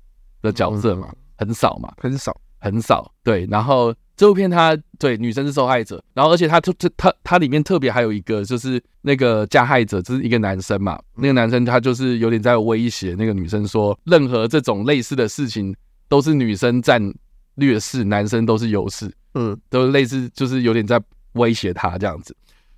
[0.42, 3.10] 的角色嘛，很少嘛，很少很少。
[3.24, 15.74] 对，然后这部片它对女生是受害者，然后而且它特它它里面特别还有一个就是那个加害者，就是一个男生嘛，那个男生他就是有点在威胁那个女生说，任何这种类似的事情
[16.06, 17.10] 都是女生占。
[17.56, 20.98] 劣势，男生都是优势，嗯，都类似，就是有点在
[21.32, 22.34] 威胁他这样子。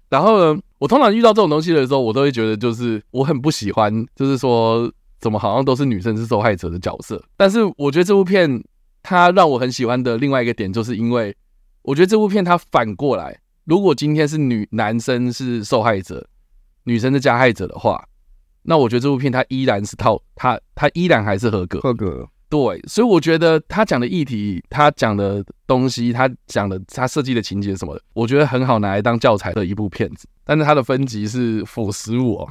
[0.08, 7.24] 然后呢，我通常遇到这种东西的时候，我都会觉得就是我很不喜欢，就是说怎么好像都是女生是受害者的角色。
[7.36, 8.60] 但是我觉得这部片
[9.00, 11.32] 它让我很喜欢的另外一个点，就是因为
[11.82, 16.26] 我觉得这部片它反过来，如果今天是女男生是受害者，
[16.82, 18.04] 女生是加害者的话，
[18.62, 22.28] 那我觉得这部片它依然是套，它它依然还是合格，合格。
[22.48, 30.26] 对，所以我觉得他讲的议题，他讲的东西，他讲的他设计的情节什么的，我觉得很好拿来当教材的一部片子。
[30.44, 32.46] 但是他的分级是腐十五，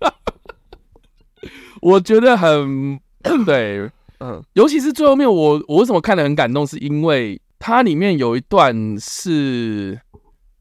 [1.82, 3.00] 我觉得很
[3.44, 10.00] 对，嗯，尤其是最后面，我我为什么看得很感动，是因为它里面有一段是，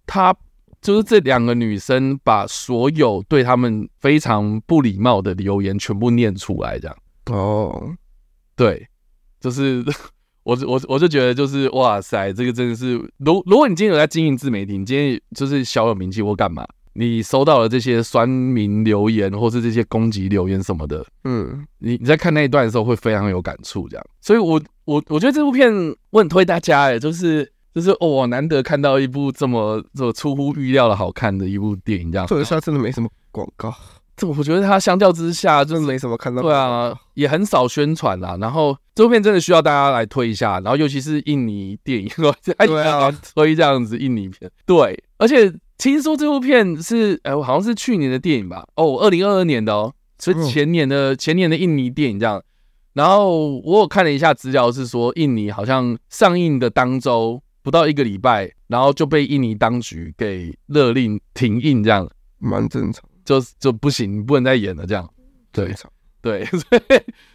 [0.06, 0.36] 他
[0.82, 6.98] 就是这两个女生把所有对他们非常不礼貌的留言全部念出来，这样。
[7.32, 7.96] 哦，
[8.56, 8.88] 对，
[9.40, 9.84] 就是
[10.50, 25.72] 我我我就觉得就是哇塞，这个真的是，如如果你今天有在经营自媒体，你今天就是小有名气或干嘛，你收到了这些酸民留言或是这些攻击留言什么的，嗯，你你在看那一段的时候会非常有感触，这样，所以我我我觉得这部片
[26.10, 33.72] 我很推大家，哎，就是就是哦，难得看到一部这么这么出乎预料的好看的一部电影，这样，特别是它真的没什么广告。
[34.28, 36.42] 我觉得它相较之下，真的没什么看到。
[36.42, 38.38] 对啊，也很少宣传啦。
[38.40, 42.10] 然后这部片真的需要大家来推一下，然后尤其是印尼电影，
[42.66, 44.50] 对啊，推这样子印尼片。
[44.66, 48.66] 对，而且听说这部片是，哎，好像是去年的电影吧？
[48.76, 52.42] 哦，二零二二年的哦，是前年的前年的印尼电影这样。
[52.94, 63.04] 然后我有看了一下资料，是说印尼好像上映的当周不到一个礼拜，然后就被印尼当局给勒令停映，这样蛮正常。
[63.30, 65.08] 就就不行，你不能再演了，这样。
[65.52, 65.72] 对，
[66.20, 66.82] 对， 所以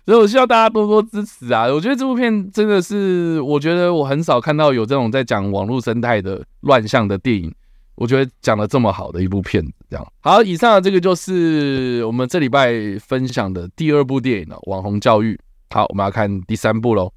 [0.05, 1.67] 所以我希望大家多多支持啊！
[1.73, 7.55] 我觉得这部片真的是，我觉得我很少看到有这种在讲网络生态的乱象的电影，
[7.95, 10.05] 我觉得讲的这么好的一部片子，这样。
[10.21, 15.35] 好，以上的这个就是我们这礼拜分享的第二部电影了，《网红教育》。
[15.71, 17.13] 好，我们要看第三部喽。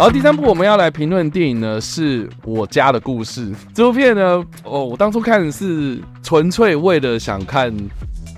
[0.00, 3.52] 好，第三部我们要来评论电影呢，是我家的故事。
[3.74, 7.70] 这部片呢，哦，我当初看是纯粹为了想看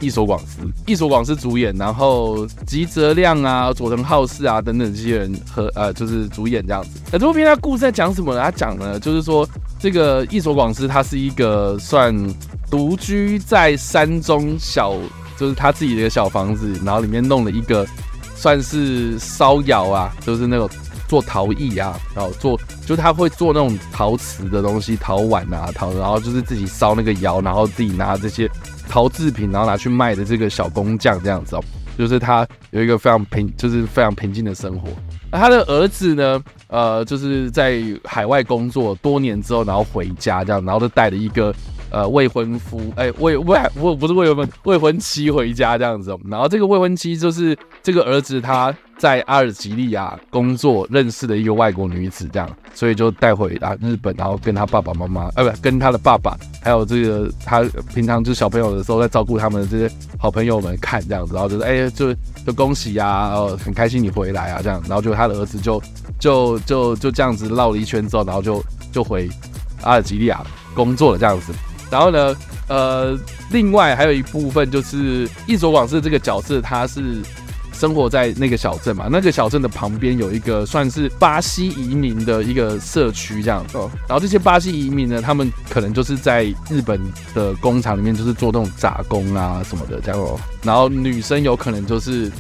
[0.01, 7.01] 役所广司，役所广司主演，然后吉泽亮啊、佐藤浩市啊等等这些人和呃，就是主演这样子。
[7.13, 8.41] 那这部片它故事在讲什么呢？
[8.41, 9.49] 他讲呢，就是说
[9.79, 12.13] 这个役所广司他是一个算
[12.69, 14.97] 独居在山中小，
[15.39, 17.87] 就是他自己的一个小房子，然后里面弄了一个
[18.35, 20.69] 算是烧窑啊，就是那种。
[21.13, 28.51] 做陶艺啊，然后做就他会做那种陶瓷的东西，陶碗啊，陶，然后就是自己烧那个窑，然后自己拿这些
[28.89, 31.63] 陶制品，然后拿去卖的这个小工匠这样子哦，
[31.99, 34.89] 就是他有一个非常平，就是非常平静的生活。
[35.31, 41.55] 那他的儿子呢，呃，就是在海外工作多年之后，然后回家这样，然后就带了一个
[41.93, 57.63] 呃未婚夫，哎、未未不不是未婚未婚妻回家这样子，然后这个未婚妻就是这个儿子他在阿尔及利亚工作认识的一个外国女子这样，所以就带回啊日本，然后跟他爸爸妈妈，呃不跟他的爸爸，还有这个他
[57.95, 62.15] 平常就是小朋友的时候在照顾他们的这些好朋友们看这样子，然后就是哎、就
[62.47, 65.83] 就恭喜呀、啊，哦很开心你回来啊这样，然后就他的儿子就
[66.19, 69.29] 就就就这样子绕了一圈之后，然后就就回
[69.83, 70.41] 阿尔及利亚
[70.75, 71.53] 工作了这样子。
[71.93, 72.35] 然后呢，
[72.69, 73.19] 呃，
[73.51, 77.21] 另外还有一部分就是伊佐往事这个角色，他是
[77.75, 83.63] 生活在那个小镇嘛，那个小镇的旁边有一个算是巴西移民的一个社区这样。
[83.75, 83.91] 哦。
[84.09, 86.99] 然后这些巴西移民呢，他们可能就是在日本
[87.35, 90.19] 的工厂里面，就是做那种杂工啊什么的这样。
[90.19, 90.41] 哦。
[90.63, 92.33] 然后女生有可能就是，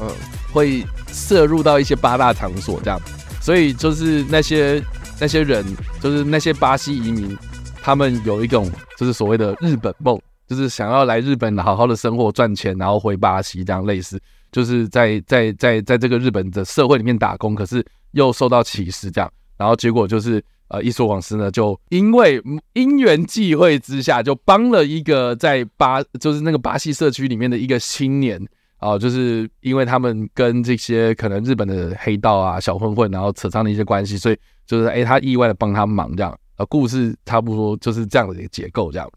[0.00, 0.06] 呃，
[0.52, 3.00] 会摄入到一些八大场所这样。
[3.40, 4.82] 所以就是那些
[5.20, 5.64] 那些人，
[6.00, 7.38] 就是那些巴西移民。
[7.82, 14.20] 他们有一种就是所谓的日本梦，就是想要来日本好好的生活赚钱，然后回巴西这样类似，
[14.52, 22.42] 就是在在在在这个日本的社会里面打工，可是又受到歧视这样，然后结果就是呃伊索广司呢就因为
[22.74, 28.40] 因缘际会之下，就帮了一个在巴就是那个巴西社区里面的一个青年
[28.82, 36.34] 啊、就是因为他们跟这些可能日本的黑道啊小混混，然后扯上了一些关系，所以就是哎他意外的帮他忙这样。
[36.66, 39.10] 故事差不多就是这样的一个结构，这样。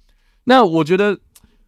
[0.43, 1.17] 那我觉得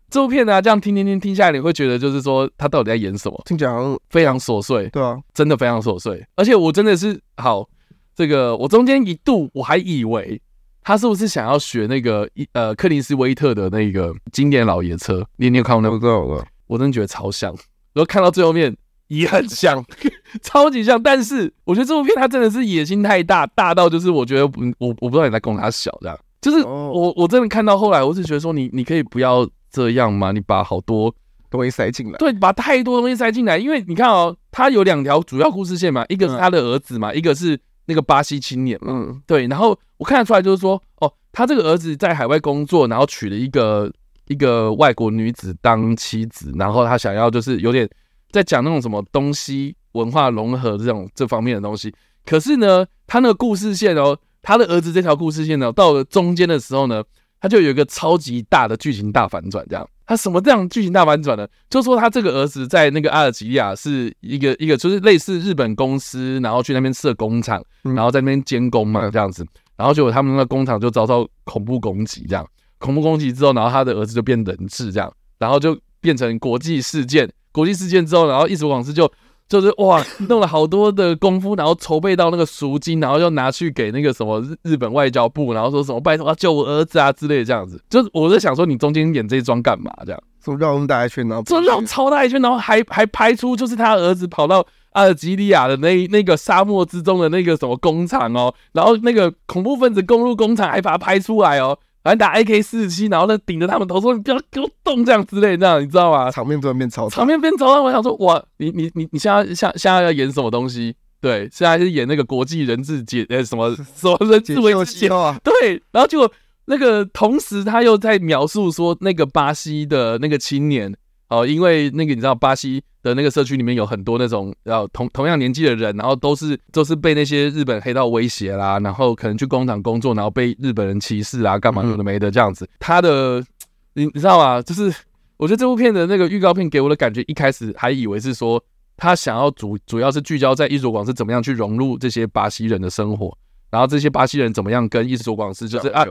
[0.09, 3.41] 这部片呢，这样听听听听下来，你会觉得就是说他到底在演什么？
[3.45, 3.71] 听起来
[4.09, 6.25] 非常琐碎，对啊，真的非常琐碎。
[6.35, 7.67] 而且我真的是好，
[8.15, 10.41] 这个我中间一度我还以为
[10.81, 15.25] 他是不是想要学那个一呃克林斯威特的那个经典老爷车？
[15.37, 16.45] 你你有看过那个？
[16.67, 17.53] 我真的觉得超像。
[17.93, 18.75] 然后看到最后面。
[19.17, 19.83] 也很像，
[20.41, 24.45] 超级像，但是我觉得这部片它真的是野心太大，大到就是我觉得
[24.77, 30.31] 我我不知道你在供他小这样，就是我我真的看到后来，我是觉得说你你可以不要这样嘛？
[30.31, 31.13] 你把好多
[31.49, 43.91] 东西塞进来，对，把太多东西塞进来，因为你看哦，他有两条主要故事线嘛，一个是他的儿子嘛，一个是那个巴西青年嘛，嗯，对，然后我看得出来就是说，哦，他这个儿子在海外工作，然后娶了一个
[44.27, 47.89] 一个外国女子当妻子，然后他想要就是有点。
[48.35, 51.93] 在讲那种什么东西文化融合这种这方面的东西，
[52.25, 57.01] 可是呢，他那个故事线哦，他的儿子这条故事线呢，到了中间的时候呢，
[57.39, 59.65] 他就有一个超级大的剧情大反转。
[59.69, 61.47] 这样，他什么这样剧情大反转呢？
[61.69, 72.45] 就说他这个儿子在那个阿尔及利亚是一个一个，就是类似日本公司，然后去那边设工厂，然后在那边监工嘛，这样子，然后结果他们那个工厂就遭到恐怖攻击，这样
[72.79, 77.31] 恐怖攻击之后，然后他的儿子就变人质，这样，然后就变成国际事件。
[77.55, 79.09] 国际事件之后，然后一直往事就
[79.47, 87.81] 就是哇，弄了好多的功夫，然后筹备到那个赎金，然后又拿去给那个什么日日本外交部，然后说什么拜托啊救我儿子啊之类的这样子。
[87.89, 89.89] 就是我在想说，你中间演这一桩干嘛？
[90.05, 101.77] 这样，说绕那么大一圈，然后就绕超大一圈，然后还还拍出就是他儿子跑到阿尔及利亚的那那个沙漠之中的那个什么工厂哦，然后那个恐怖分子攻入工厂，还把它拍出来哦。
[102.05, 107.81] 反正打 AK 四十七，然后呢顶着他们头说：“你不要给我动，这样之类，这样你知道吗？”场面突然变超，场面变超大。
[107.81, 110.95] 我想说，哇，你你你你现在现现在要演什么东西？
[111.19, 115.35] 对，现在是演那个国际人质解呃什么 什么人质危机啊？
[115.43, 116.31] 对，然后结果
[116.65, 120.95] 那个同时他又在描述说，那个巴西的那个青年。
[121.27, 132.67] 哦，因为那个你知道，巴西的那个社区里面有很多那种然后同同样年纪的人，然后都是都是被那些日本黑道威胁啦，然后可能去工厂工作，然后被日本人歧视啊，干嘛有的没的这样子。
[132.79, 133.45] 他的
[133.93, 134.59] 你你知道吗？
[134.59, 134.91] 就是
[135.37, 138.59] 我觉得这部片的那个预告片给我的感觉，一开始还以为是说
[138.97, 143.37] 他想要主主要是聚焦在伊佐广司怎么样去融入这些巴西人的生活，
[143.69, 146.03] 然后这些巴西人怎么样跟伊佐广司就是啊。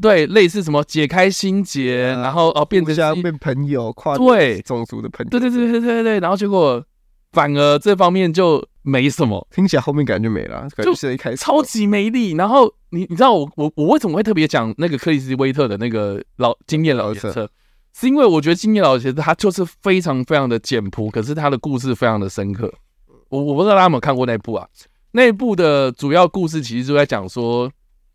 [0.00, 6.82] 对，类似什么解开心结，啊、然后哦变成像变朋友，跨对种族的朋友，对对对对对对，然后结果
[7.32, 12.32] 反而这方面就没什么，听起来后面感觉就没了，就是一开始超级没力。
[12.32, 17.48] 然后你你知道我我我为什么会特别讲那个克里斯威特的那个老经典老爷车，
[17.94, 22.72] 是因为我觉得经典老爷车他就是非常非常的简朴，可是他的故事非常的深刻。
[23.28, 24.66] 我我不知道大家有没有看过那部啊？
[25.12, 27.70] 那部的主要故事其实就在讲说。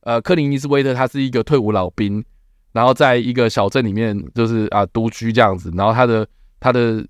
[0.07, 2.23] 呃，克林尼斯威特他是一个退伍老兵，
[2.71, 6.25] 然后在一个小镇里面就是啊独居这样子，然后他的
[6.61, 7.05] 他的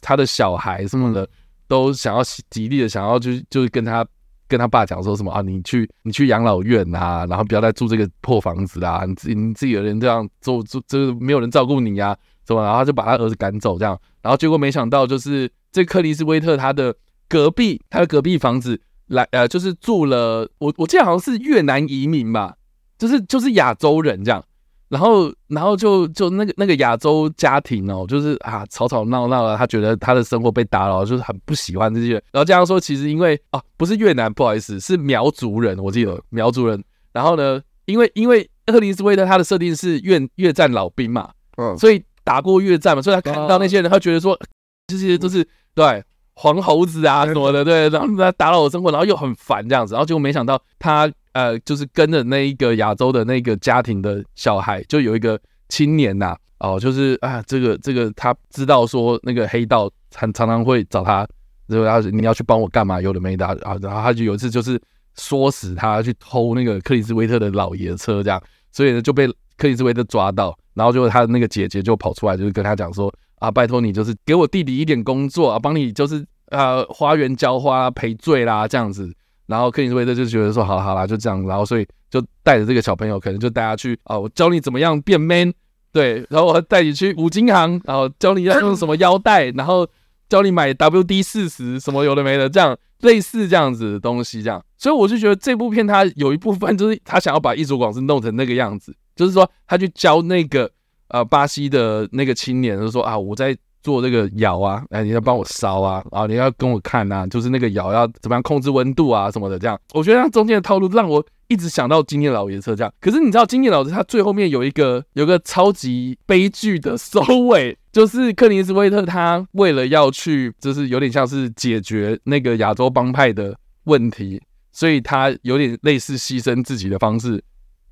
[0.00, 1.28] 他的小孩什么的
[1.68, 4.02] 都想要极力的想要就就是跟他
[4.48, 12.16] 跟他爸讲说什么啊，你去你去养老院啊，然后不要再住这个破房子啦，你自己你自己的人这样做做就是没有人照顾你呀，
[12.46, 12.62] 怎么？
[12.62, 16.96] 然后他就把他儿子赶走这样，然后结果没想到就是这克林斯威特他的
[17.28, 18.80] 隔壁他的隔壁房子。
[19.08, 22.54] 来，呃，就是住了，我我记得好像是越南移民吧，
[22.98, 24.42] 就是就是亚洲人这样，
[24.88, 32.12] 然后，然后就就那个那个亚洲家庭哦，就是啊吵吵闹闹的，他觉得他的生活被打扰，就是很不喜欢这些。
[32.30, 36.82] 然后这样说，其实因为啊不是越南，不好意思，是苗族人，我记得苗族人。
[37.12, 44.38] 然后呢，因为因为克林斯威特他的设定是越越战老兵嘛，嗯，所以打过越战嘛，所以他看到那些人，他觉得说
[44.88, 46.02] 这些都是对
[46.34, 51.10] 黄猴子啊什么的， 对，然后他打扰我生活，然后又很烦这样子，然后结果没想到他。
[51.34, 61.26] 呃，就是跟着那一个亚洲的那个家庭的小孩，就有一个青年呐、啊，哦，就是啊，这个这个他知道说那个黑道常常常会找他，
[61.68, 63.00] 然后他你要去帮我干嘛？
[63.00, 64.78] 有的没的啊，然后他就有一次就是
[65.16, 68.38] 唆使他去偷那个克里斯威特的老爷车，这样，
[68.70, 69.26] 所以呢就被
[69.56, 73.10] 克里斯威特抓到，然后就他的那个姐姐就跑出来，就是跟他讲说
[73.42, 79.12] 啊，拜托你就是给我弟弟一点工作啊，帮你就是呃花园浇花赔罪啦，这样子。
[79.46, 85.52] 然后克林斯威特就觉得说，好了好了，就这样，然后所以就带着这个小朋友，可能就带他去啊，我教你怎么样变 man，
[85.92, 89.86] 对，然后我带你去五金行，然后教你要用什么腰带，然后
[90.28, 100.70] 教你买 WD 四十什么有的没的，这样类似这样子的东西，这样，所以我就觉得这部片它有一部分就是他想要把艺术广司弄成那个样子，就是说他去教那个
[101.12, 103.56] 呃巴西的那个青年，就说啊，我在。
[103.84, 112.94] 做这个窑啊，哎，你要帮我烧啊，啊，你要跟我看呐，就是那个窑要怎么样控制温度啊什么的，这样，我觉得他中间的套路让我一直想到《惊天老爷车》这样。
[113.00, 123.52] 可是你知道，《惊天老爷车》它最后面有一个有个超级悲剧的收尾，就是克林斯威特他为了要去，就是有点像是解决那个亚洲帮派的
[123.86, 124.40] 问题，
[124.70, 127.42] 所以他有点类似牺牲自己的方式。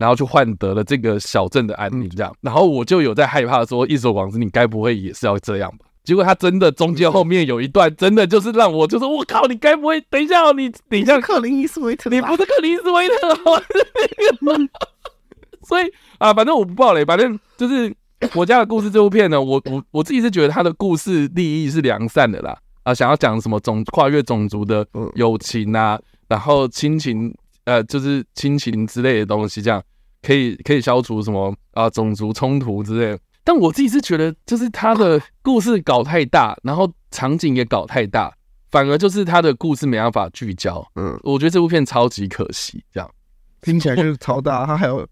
[0.00, 2.34] 然后就换得了这个小镇的安宁，这样。
[2.40, 5.84] 然后我就有在害怕说，异所王子，你该不会也是要这样吧？
[6.02, 13.34] 结果他真的中间后面有一段，真的就是让我就说，我靠，你该不会等一下，你等一下，克林伊斯威特，你不是克林伊斯威特
[14.40, 14.56] 吗？
[15.68, 17.94] 所以啊，反正我不爆雷，反正就是
[18.34, 27.34] 我家的故事这部片呢，我我我自己是觉得他的故事利益是良善的啦，啊，想要讲什么种跨越种族的友情啊，然后亲情。
[27.70, 29.80] 呃，就是亲情之类的东西，这样
[30.22, 33.18] 可以可以消除什么啊种族冲突之类的。
[33.44, 38.34] 但我自己是觉得，就是他的故事搞太大，然后场景也搞太大，
[38.72, 40.84] 反而就是他的故事没办法聚焦。
[40.96, 43.08] 嗯，我觉得这部片超级可惜，这样
[43.60, 45.06] 听起来就是超大，他还有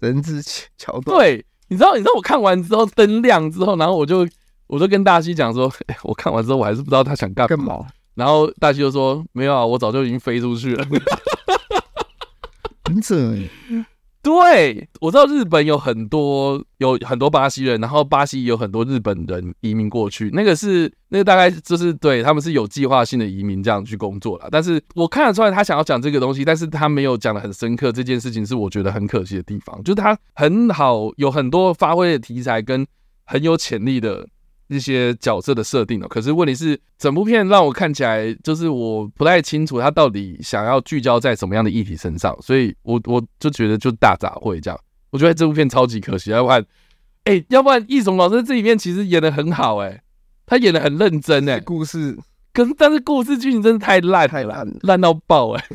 [0.00, 0.42] 人质
[0.76, 1.18] 桥段。
[1.18, 4.28] 对，你知道，你知道我看完之后灯亮之后，然后我就
[4.66, 7.86] 我就跟大西讲说，欸，我看完之后我还是不知道他想干嘛。
[8.14, 10.86] 然后大西就说，没有啊，我早就已经飞出去了。
[14.22, 24.46] 对，我知道日本有很多有很多巴西人，然后巴西有很多日本人移民过去，那个是那个大概就是对他们是有计划性的移民这样去工作了。
[24.50, 32.86] 但是我看得出来他想要讲这个东西，但是他没有讲得很深刻，这件事情是我觉得很可惜的地方，就是他很好有很多发挥的题材跟
[33.24, 34.28] 很有潜力的。
[34.72, 44.80] 一些角色的设定了，可是问题是，整部片让我看起来就是我不太清楚他到底想要聚焦在什么样的议题身上，所以我我就觉得就大杂烩这样。
[45.10, 46.64] 我觉得这部片超级可惜，要不然，
[47.24, 50.02] 哎、欸，要不然易总老师在这里面其实演的很好、欸，哎，
[50.46, 52.16] 他演的很认真、欸，哎，故事，
[52.52, 55.66] 可是但是故事剧情真的太烂，太烂，烂到爆、欸，哎，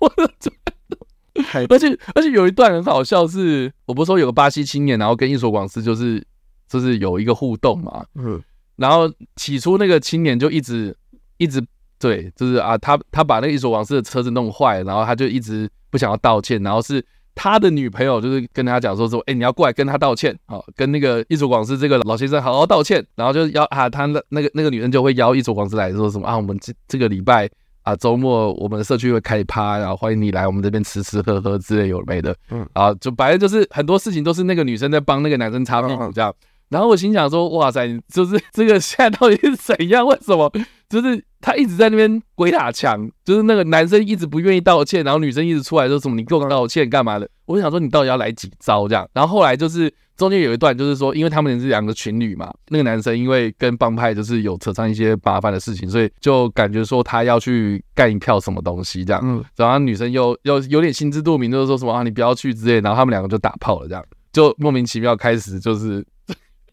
[0.00, 6.24] 我的天，而且而且有一段很好笑是，是我不是说有个巴西青年，然后跟易所广司就是。
[6.68, 8.42] 就是有一个互动嘛，嗯，
[8.76, 10.96] 然后起初那个青年就一直
[11.38, 11.64] 一直
[11.98, 17.02] 对，就是啊，他他把那个一所广司的车子弄坏，然后他就一直不想要道歉，然后是
[17.34, 27.48] 他的女朋友就是跟他讲说说，哎，你要过来跟他道歉，好，跟那个一所广司这个老先生好好道歉，然后就邀啊，他那那个那个女生就会邀一所广司来说什么啊，我们这这个礼拜
[27.82, 36.34] 啊周末我们的社区会开趴，然后欢迎你来我们这边吃吃喝喝之类有的没的，嗯，啊，就反正就是很多事情都是那个女生在帮那个男生擦屁股这样。
[36.68, 40.06] 然后我心想说：“哇塞，就是 这个现在到底是怎样？
[40.06, 40.50] 为什么？
[40.88, 47.28] 就是他一直在那边鬼打墙，就是那个男生一直不愿意道歉，然后女生一直出来说什么‘你给我道歉干嘛的’？
[47.46, 49.08] 我想说你到底要来几招这样？
[49.12, 59.20] 然后后来就是中间有一段，就是说因为他们是两个情侣嘛，那个男生因为跟帮派就是有扯上一些麻烦的事情，所以就感觉说他要去干一票什么东西这样。
[59.24, 66.04] 嗯，然后女生又又有点心知肚明，就是说什么啊你不要去之类，然后他们两个就打炮了这样，就莫名其妙开始就是。”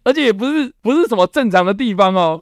[0.03, 2.41] 而且也不是不是什么正常的地方哦，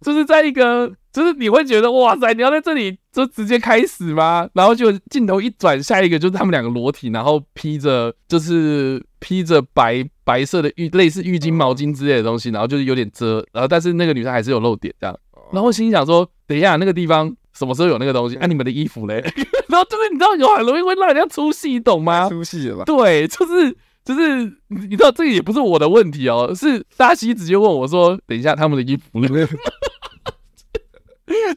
[0.00, 4.48] 就是在一个，就是你会觉得哇塞，你要在这里就直接开始吗？
[4.54, 15.16] 然后就镜头一转，下一个就是他们两个裸体，然后披着就是披着白白色的浴，类似浴巾、毛巾之类的东西，然后就是有点遮，然后但是那个女生还是有露点这样。
[15.52, 18.36] 然后心想说，等一下那个地方什么时候有那个东西？
[18.36, 19.20] 啊，你们的衣服嘞？
[19.68, 22.28] 然后就是你知道有很容易会让人家出戏，懂吗？
[22.28, 22.84] 出戏了吧？
[22.84, 23.76] 对，就是。
[24.04, 29.28] 就是你知道这个也不是我的问题哦，是大西直接问我说：“等一下他们的衣服呢？”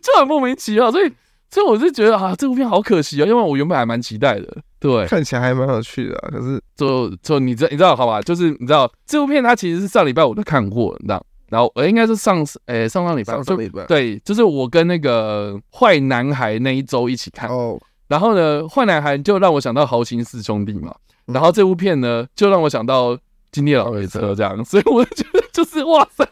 [0.02, 1.12] 就很莫名其妙，所以
[1.50, 4.58] 所以我是觉得啊，这部片好可惜哦，因为我原本还蛮期待的。
[4.80, 8.22] 对，看起来还蛮有趣的，啊，可是就就你知你知道好吧？
[8.22, 11.26] 就是你知道这部片它其实是上礼拜我都看过，你知道？
[11.50, 17.80] 然后呃应该是上诶、欸、上上礼拜，上上礼拜对，就是我跟那个坏男孩那一周一起看哦。
[18.08, 20.96] 然后呢，坏男孩就让我想到豪情四兄弟嘛。
[21.26, 23.18] 然后这部片呢，就让我想到
[23.52, 26.28] 金店老爷车这样，所以我就觉得就是哇塞，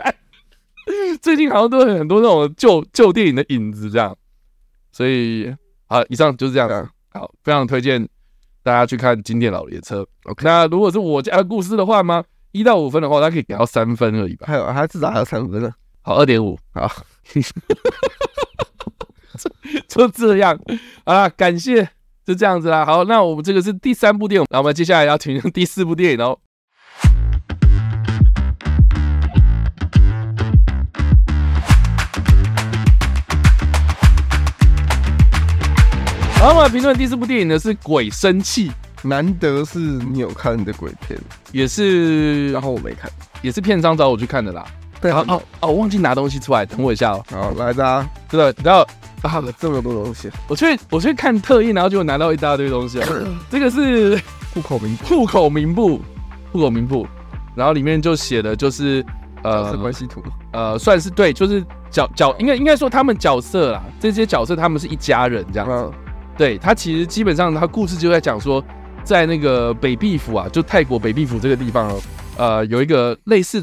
[1.21, 4.15] 最近好像都有很多那种旧旧电影的影子这样。
[4.91, 5.53] 所以
[5.87, 6.89] 好，以上就是这样。
[7.11, 8.07] 好，非常推荐。
[8.65, 10.45] 大家去看《经典老爷车》，OK。
[10.45, 12.23] 那如果是我家的故事的话吗？
[12.53, 14.47] 一到五分的话，他可以给到三分而已吧。
[14.47, 15.69] 还有，他至少还有三分呢。
[16.01, 16.57] 好，二点五。
[16.73, 16.89] 好，
[19.87, 20.57] 就这样
[21.03, 21.87] 啊，感谢，
[22.25, 22.85] 就这样子啦。
[22.85, 26.37] 好，那我们这个是第三部电影，那我们接下来要听第四部电影哦。
[36.39, 38.69] 然后我们评论第四部电影呢是《鬼生气》，
[39.07, 41.17] 难得是你有看的鬼片，
[41.53, 43.09] 也是，然后我没看，
[43.41, 44.65] 也是片商找我去看的啦。
[45.03, 47.21] 对啊，哦哦，我忘记拿东西出来，等我一下哦。
[47.29, 48.87] 好，来的，真的，然后
[49.21, 53.09] 啊，这么多东西，我去我去看特意，然后就拿到一大堆东西啊。
[53.51, 54.17] 这个是
[54.53, 55.99] 户口名户口名簿，
[56.53, 57.05] 户口名簿，
[57.53, 59.05] 然后里面就写的就是
[59.43, 60.23] 呃关系图，
[60.53, 65.91] 呃，算是对，就是角角应该应该说他们角色啦，这些角色他们是一家人这样子。
[66.37, 68.63] 对，他其实基本上他故事就在讲说，
[69.03, 72.01] 在那个北壁府啊，就泰国北壁府这个地方哦，
[72.37, 73.61] 呃，有一个类似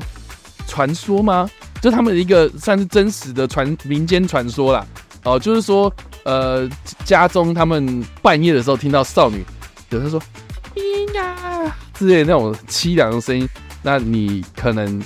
[0.71, 1.51] 传说吗？
[1.83, 4.87] 就他们的一个算是真实的传民间传说啦。
[5.25, 5.93] 哦、呃，就是说，
[6.25, 6.69] 呃，
[7.05, 9.45] 家中他们半夜的时候听到少女
[9.91, 10.23] 有人说
[10.77, 13.49] “咿呀”之类的那种凄凉的声音，
[13.83, 15.03] 那你可能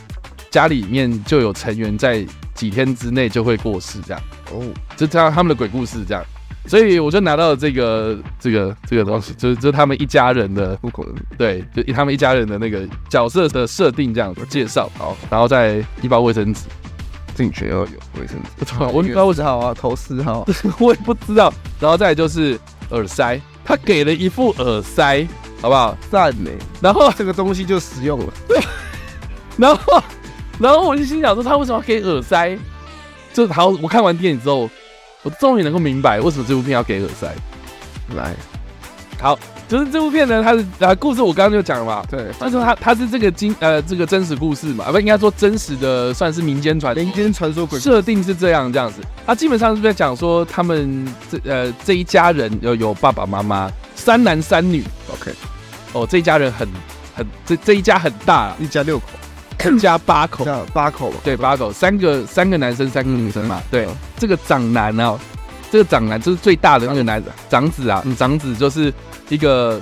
[0.50, 4.62] 家里面就有成员在几天之内就会过世，这样哦，
[4.96, 6.22] 就这样他们的鬼故事这样。
[6.66, 11.06] 所以我就拿到了这个这个这个东西，就是就是他们一家人的户口，
[11.36, 16.62] 对，就他们一家人的那个角色的设定这样子介绍，好，然后再一包卫生纸，
[17.34, 17.86] 进去要有
[18.18, 20.46] 卫生纸，我不知道为什么好啊，头饰号，
[20.78, 22.58] 我也不知道，然后再就是
[22.90, 25.28] 耳塞，他给了一副耳塞，
[25.60, 25.94] 好不好？
[26.10, 26.50] 赞美，
[26.80, 28.58] 然后这个东西就实用了，对
[29.58, 30.02] 然后
[30.58, 32.58] 然后我就心想说，他为什么要给耳塞？
[33.34, 34.70] 就好，我看完电影之后。
[35.24, 37.34] 我终于能够明白为什么这部片要给耳塞。
[38.14, 38.32] 来，
[39.18, 49.00] 好，就是这部片呢，它是啊故事我刚刚就讲了嘛，对，但是它它是这个经呃这个真实故事嘛，不应该说真实的，算是民间传民间传说鬼设定是这样这样子。
[49.26, 55.32] 它基本上是在讲说他们这呃这一家人有有爸爸妈妈三男三女，OK，
[55.94, 56.68] 哦这一家人很
[57.16, 59.06] 很这这一家很大，一家六口。
[59.80, 63.62] 加八口，八口对，八口，三个三个男生，三个女生嘛。
[63.70, 65.18] 对，这个长男啊，
[65.70, 68.92] 这个长男就是最大的那个男长子啊，长子就是
[69.28, 69.80] 一个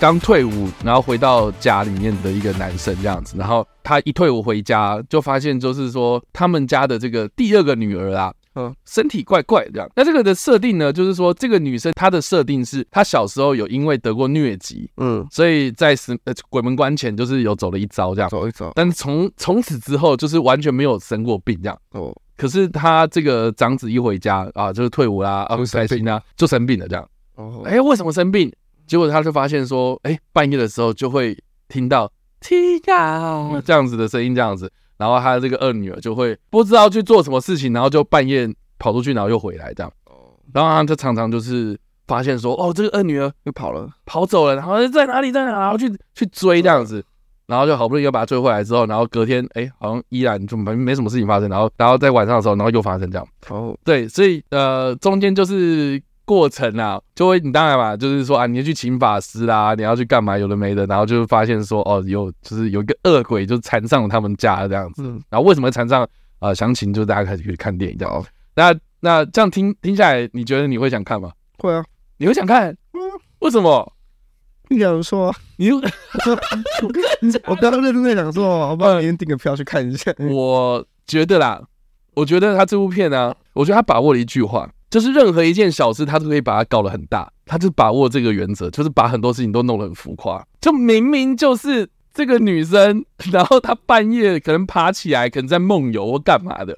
[0.00, 3.36] 刚退伍，然后回到家里面的一个男生这样子。
[3.38, 8.32] 然后他一退伍回家，就发现就是说他们家的这个第二个女儿啊。
[8.58, 9.88] 嗯，身体怪怪这样。
[9.94, 18.72] 那这个的设定呢，就是说这个女生她的设定是，她小时候有因为得过疟疾，嗯，所以在死呃鬼门关前就是有走了一遭这样，走一遭。
[18.74, 21.78] 但从从此之后就是完全没有生过病这样。
[21.92, 27.08] 哦，可是她这个长子一回家啊，就是退伍啦，啊不开心啊，就生病了这样。
[27.36, 28.52] 哦，哎，为什么生病？
[28.86, 31.36] 结果他就发现说，哎，半夜的时候就会
[31.68, 34.72] 听到踢呀这样子的声音，这样子。
[34.98, 38.46] 然后他的这个二女儿就会不知道去做什么事情，然后就半夜
[38.78, 39.90] 跑出去，然后又回来这样。
[40.04, 47.04] 哦然后他就常常就是发现说，哦，这个二女儿又跑了，跑走了，然后在哪里，在哪里，然后去去追这样子。
[47.46, 51.48] 然后就好不容易又把她追回来之后，然后隔天，哎，好像依然就没没什么事情发生。
[51.48, 53.26] 然后，然后在晚上的时候，然后又发生这样。
[53.48, 56.02] 哦，对，所以呃，中间就是。
[56.28, 66.06] 过程啊，就会你当然嘛，就是说啊，你要去请法师啦，你要去干嘛，有的没的，然后就发现说哦，有就是有一个恶鬼就缠上了他们家这样子，嗯、然后为什么缠上？
[66.40, 68.24] 呃，详情就大家开始去看电影这样。
[68.54, 71.32] 那那这样听听下来，你觉得你会想看吗？
[71.56, 71.82] 会啊，
[72.18, 72.68] 你会想看？
[72.92, 73.00] 嗯，
[73.40, 73.92] 为什么？
[74.68, 75.80] 你想说，你 我
[77.56, 80.14] 刚刚在想说，我帮明天订个票去看一下。
[80.30, 81.60] 我觉得啦，
[82.14, 84.70] 我觉得他这部片呢、啊，我觉得他把握了一句话。
[84.90, 87.30] 就是任何一件小事，他都可以把它搞得很大。
[87.44, 90.46] 他就把握这个原则，就是把很多事情都弄得很浮夸。
[90.60, 96.76] 就明明就是这个女生，然后她半夜可能爬起来，可能在梦游或干嘛的，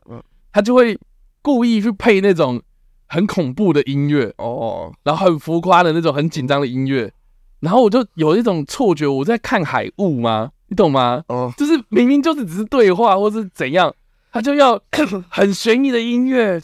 [0.52, 0.96] 她就会
[1.42, 2.62] 故意去配那种
[3.08, 7.12] 很恐怖的音乐哦，然后很浮夸的那种很紧张的音乐，
[7.58, 10.50] 然后我就有一种错觉，我在看海雾吗？
[10.68, 11.24] 你懂吗？
[11.26, 13.92] 哦，就是明明就是只是对话或是怎样，
[14.30, 14.80] 他就要
[15.28, 16.60] 很悬疑的音乐，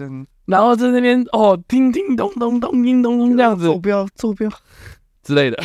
[0.47, 4.51] 然后在那边哦，叮叮咚咚咚叮咚咚这样子，坐标坐标。
[5.23, 5.63] 之类的，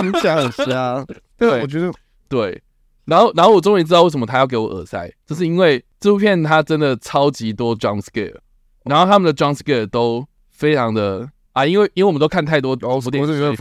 [0.00, 1.04] 听起来很瞎。
[1.36, 1.92] 对，我觉得。
[2.28, 2.62] 对。
[3.06, 8.36] 然后，然后我终于知道为什么他要给我耳塞，就是因为这部片它真的超级多 jump scare，
[8.84, 13.56] 然后他们的 jump scare 都非常的啊，因为因为我们都看太多恐怖电影，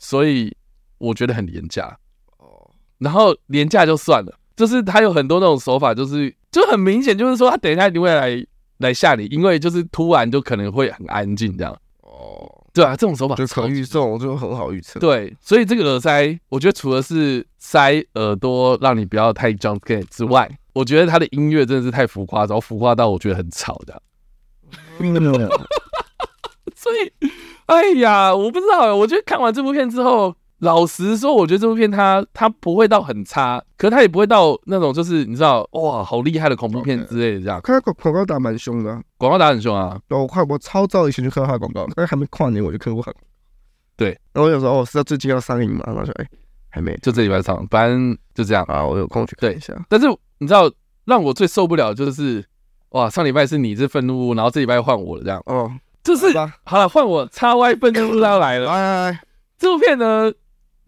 [0.00, 0.52] 所以
[0.98, 1.96] 我觉得很廉价。
[2.38, 8.44] 哦，然后廉价就算了，就是他有很多那种手法，就是就很明显，就是说他等一下一定会来
[8.78, 11.72] 来吓你，因为就是突然就可能会很安静这样。
[12.00, 15.00] 哦对啊，这种手法就可预测，就很好预测。
[15.00, 24.00] 对，所以这个耳塞，我觉得除了是塞耳朵让你不要太 jump scare 之外，我觉得它的音乐真的是太浮夸，然后浮夸到我觉得很吵的。
[26.76, 27.12] 所以，
[27.66, 30.36] 哎呀，我不知道，我觉得看完这部片之后。
[30.60, 37.60] 老实说，我觉得这部片它它不会到很差，可是它也不会到那种就是你知道哇好厉害的恐怖片之类的这样。
[37.60, 39.96] 看广广告打蛮凶的，广告打很凶啊！
[40.08, 43.14] 我快我超早以前就看到他的广告，但是还没跨年我就看过很。
[43.96, 46.26] 对，然后我有时候哦是要最近要上映嘛，然后说哎
[46.70, 48.84] 还没，就这礼拜上，反正就这样啊。
[48.84, 49.72] 我有空去看一下。
[49.88, 50.68] 但是你知道
[51.04, 52.44] 让我最受不了就是
[52.88, 55.40] 哇上礼拜是你是愤怒，然后这礼拜换我了这样。
[55.46, 55.70] 哦，
[56.02, 58.66] 就是好了换我叉 Y 愤怒要来了。
[58.66, 59.20] 来来来，
[59.56, 60.32] 这部片呢。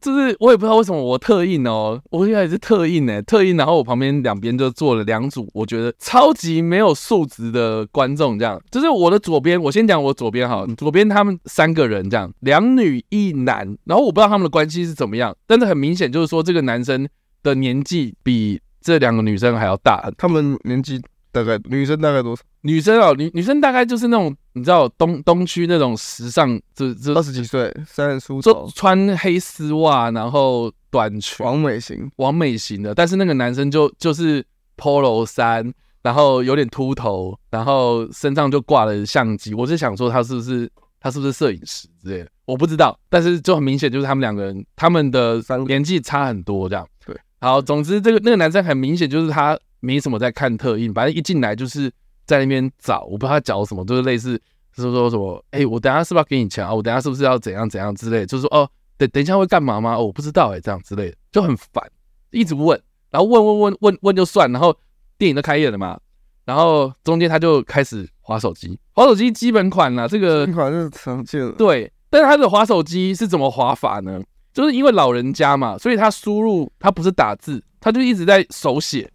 [0.01, 17.09] 就是我也不知道为什么我特硬哦，我现在也是特硬呢，特硬，然后我旁边两边就坐了两组，我觉得超级没有素质的观众，这样，就是我的左边，我先讲我左边哈，左边他们三个人这样，两女一男，然后我不知道他们的关系是怎么样，但是很明显就是说这个男生
[17.43, 21.01] 的年纪比这两个女生还要大，他们年纪。
[21.33, 22.43] 大概女生大概多少？
[22.63, 32.95] 女生哦，女女生大概就是那种你知道东东区那种时尚，就就二十几岁，三十出头，穿黑丝袜，然后短裙，完美型，完美型的。
[32.95, 34.45] 但是那个男生就就是
[34.77, 35.73] Polo 衫，
[36.03, 39.55] 然后有点秃头，然后身上就挂了相机。
[39.55, 40.71] 我是想说他是不是
[41.01, 42.31] 他是不是摄影师之类的？
[42.45, 46.87] 我不知道，但是就很明显就是他们两个人，他们的年纪差很多这样。
[47.07, 49.59] 对，好，总之这个那个男生很明显就是他。
[49.81, 51.91] 没什么在看特映，反正一进来就是
[52.27, 54.41] 在那边找，我不知道他找什么，就是类似
[54.77, 56.73] 是说什么，哎、欸，我等下是不是要给你钱啊？
[56.73, 59.97] 我等下是不是要怎样怎样之类的，就是说哦，等等一下会干嘛吗？
[59.97, 61.83] 哦，我不知道哎、欸，这样之类的就很烦，
[62.31, 64.77] 一直问，然后问问问问问就算，然后
[65.19, 65.99] 电影都开演了嘛，
[66.45, 74.23] 然后中间他就开始划手机，划手机基本款啦，这个基本款是常见的，对，但是他的划手机是怎么划法呢？
[74.53, 79.09] 就是因为老人家嘛，所以他输入他不是打字，他就一直在手写。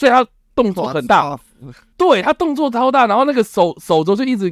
[0.00, 1.38] 所以他动作很大，
[1.98, 4.50] 对，他动作超大，然后那个手手肘就一直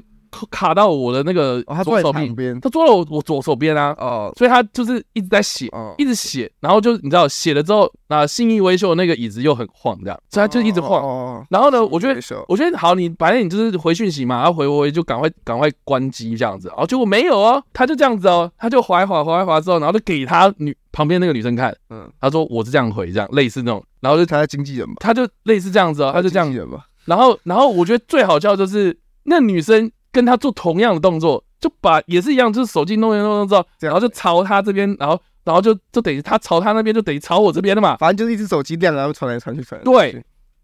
[0.50, 23.82] 卡到我的那个左手边，他坐了我我左手边啊，哦，所以他就是一直在写，一直写，然后就你知道写了之后，那信义威秀那个椅子又很晃这样，所以他就一直晃，然后呢，我觉得我觉得好，你反正你就是回讯息嘛，然后回回就赶快赶快关机这样子，哦，结果没有哦，他就这样子哦，他就滑一滑滑一滑之后，然后就给他女旁边那个女生看，嗯，他说我是这样回这样，类似那种。
[24.00, 26.52] 然后就他的经纪人嘛，他就类似这样子哦，他就这样。
[26.52, 26.84] 子嘛。
[27.04, 37.96] 然后，然后我觉得最好笑就是那女生跟他做同样的动作，就把也是一样，就是手机弄一弄弄之后，然后就朝他这边，然后，然后就就等于他朝他那边，就等于朝我这边的嘛。
[37.98, 39.80] 反正就是一只手机亮，然后传来传去传。
[39.84, 40.20] 对，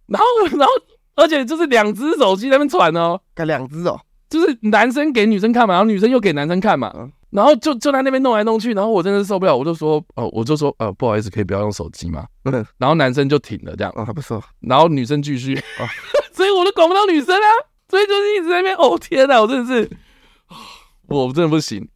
[0.08, 0.72] 然后，然后，
[1.14, 3.96] 而且就是两只手机在那边传哦，改两只哦，
[4.28, 6.92] 就是男生给女生看嘛，然后女生又给男生看嘛。
[6.96, 12.24] 嗯然后就就在那边弄来弄去，然后我真的受不了，我就说，哦，我就说，呃，不好意思，可以不要用手机吗？
[12.44, 12.64] 嗯。
[12.78, 14.40] 然后男生就停了，这样啊，还不错。
[14.60, 15.82] 然后女生继续啊，
[16.32, 17.48] 所以我都管不到女生啊，
[17.88, 19.90] 所以就是一直在那边，哦天哪，我真的是，
[21.06, 21.88] 我真的不行，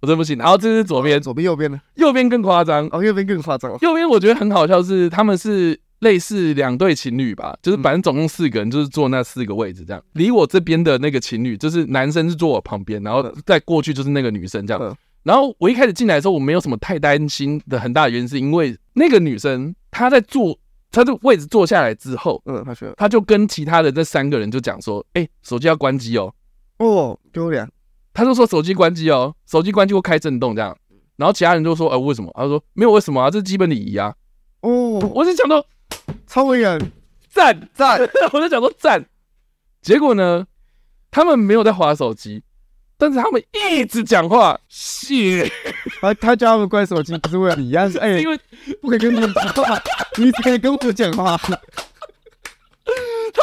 [0.00, 0.38] 我真的不行。
[0.38, 1.80] 然后这是左边，左边右边呢？
[1.96, 3.70] 右边更夸张哦，右边更夸张。
[3.80, 5.80] 右边我觉得很好笑，是他们是。
[6.02, 10.02] 类似两对情侣吧，就是反正总共四个人，就是坐那四个位置这样。
[10.14, 14.96] 离我这边的那个情侣，就是男生是坐我旁边，然后再过去就是那个女生这样。
[15.22, 20.58] 然后我一开始进来的时候，我没有什么太担心的很大的原因，是因为那个女生她在坐，
[20.92, 26.32] 她的位置坐下来之后，嗯，他说，他就跟其他的这三个人就讲说，哎，手机要关机哦。
[26.78, 27.68] 哦，丢脸。
[28.12, 30.76] 他就说手机关机哦，手机关机会开震动这样。
[31.16, 32.30] 然后其他人就说，呃，为什么？
[32.36, 34.14] 他说没有为什么啊，这是基本礼仪啊。
[34.60, 34.70] 哦，
[35.14, 35.64] 我就想到。
[36.26, 36.92] 超威严，
[37.28, 38.00] 赞赞！
[38.32, 39.04] 我就讲说 赞，
[39.82, 40.46] 结果呢，
[41.10, 42.42] 他们没有在划手机，
[43.02, 44.56] 但是他们一直讲话。
[44.68, 45.50] 谢，
[46.00, 48.38] 他，他叫他们关手机，不是为了你，而是 哎，因为
[48.80, 49.82] 不可以跟他们讲话，
[50.16, 51.36] 你只可以跟我讲话。
[51.36, 51.50] 他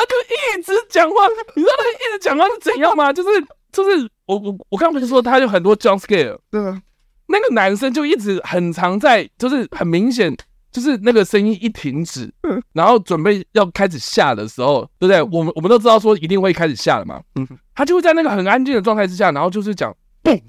[0.06, 0.16] 就
[0.56, 3.12] 一直讲话，你知道他一直讲话是怎样吗？
[3.12, 3.30] 就是
[3.74, 6.82] 就是我我我刚不是说他有很多 jump scare，对啊。
[7.28, 10.34] 那个男生就一直很常在，就是很明显，
[10.72, 12.32] 就是那个声音一停止，
[12.74, 15.22] 然后准备要开始下的时候，对不对？
[15.24, 20.40] 我们我们都知道说一定会开始下了嘛，嗯，他就会在那个很安静的状态之下，然后就是讲，嘣，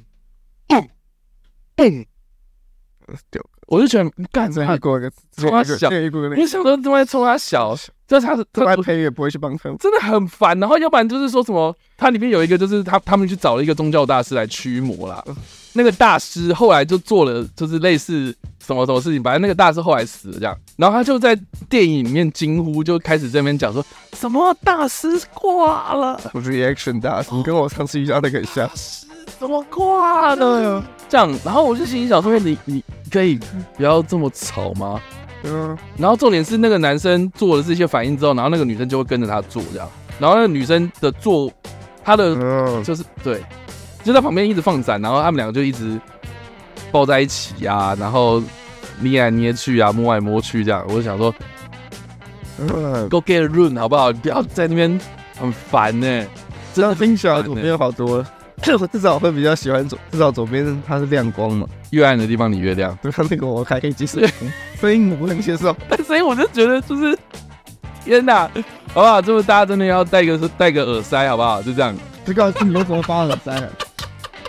[0.68, 0.88] 嘣，
[1.76, 2.06] 嘣，
[3.68, 4.78] 我就觉得干什么？
[5.36, 7.74] 冲他小，你想说怎么冲他小？
[8.06, 10.58] 这他是他外配乐不会去帮他，真的很烦。
[10.58, 15.24] 然后要不然就是说什么，它里面有一个就是他他们去找了一个宗教大师来驱魔啦。
[15.72, 20.56] 那个大师后来就做了就是类似什么什么事情，反正那个大师后来死了这样。
[20.76, 26.20] 然后他就在电影里面惊呼，就开始这边讲说什么大师挂了。
[26.34, 28.70] reaction 大师，你跟我上次遇到那个很像。
[29.38, 30.84] 怎么挂了？
[31.08, 33.38] 这样，然后我就心里想说，你你可以
[33.76, 35.00] 不要这么吵吗？
[35.44, 41.50] 嗯，然后重点是那个男生做了这些反应之后，然后那个女生就会跟着他做这样，然后那个女生的做，
[42.04, 43.42] 她的就是对，
[44.02, 46.00] 就在旁边一直放闪，然后他们两个就一直
[46.90, 48.42] 抱在一起啊，然后
[49.00, 51.34] 捏来捏去啊，摸来摸去这样，我就想说，
[52.58, 54.12] 嗯，Go get a room 好不好？
[54.12, 55.00] 不要在那边
[55.38, 56.28] 很烦呢、欸，
[56.74, 58.24] 真的听起来左边好多。
[58.78, 62.96] 我 至少会比较喜欢左，至少左边它是亮光嘛，越暗的地方你越亮。
[63.00, 64.20] 对， 那个我还可以接受，
[64.78, 67.18] 声音我不能接受， 但声音我就觉得就是
[68.04, 68.50] 天哪，
[68.92, 69.22] 好不好？
[69.22, 71.62] 就是大家真的要戴个戴个耳塞，好不好？
[71.62, 71.96] 就这样。
[72.26, 73.72] 这告诉你为什么发耳塞了？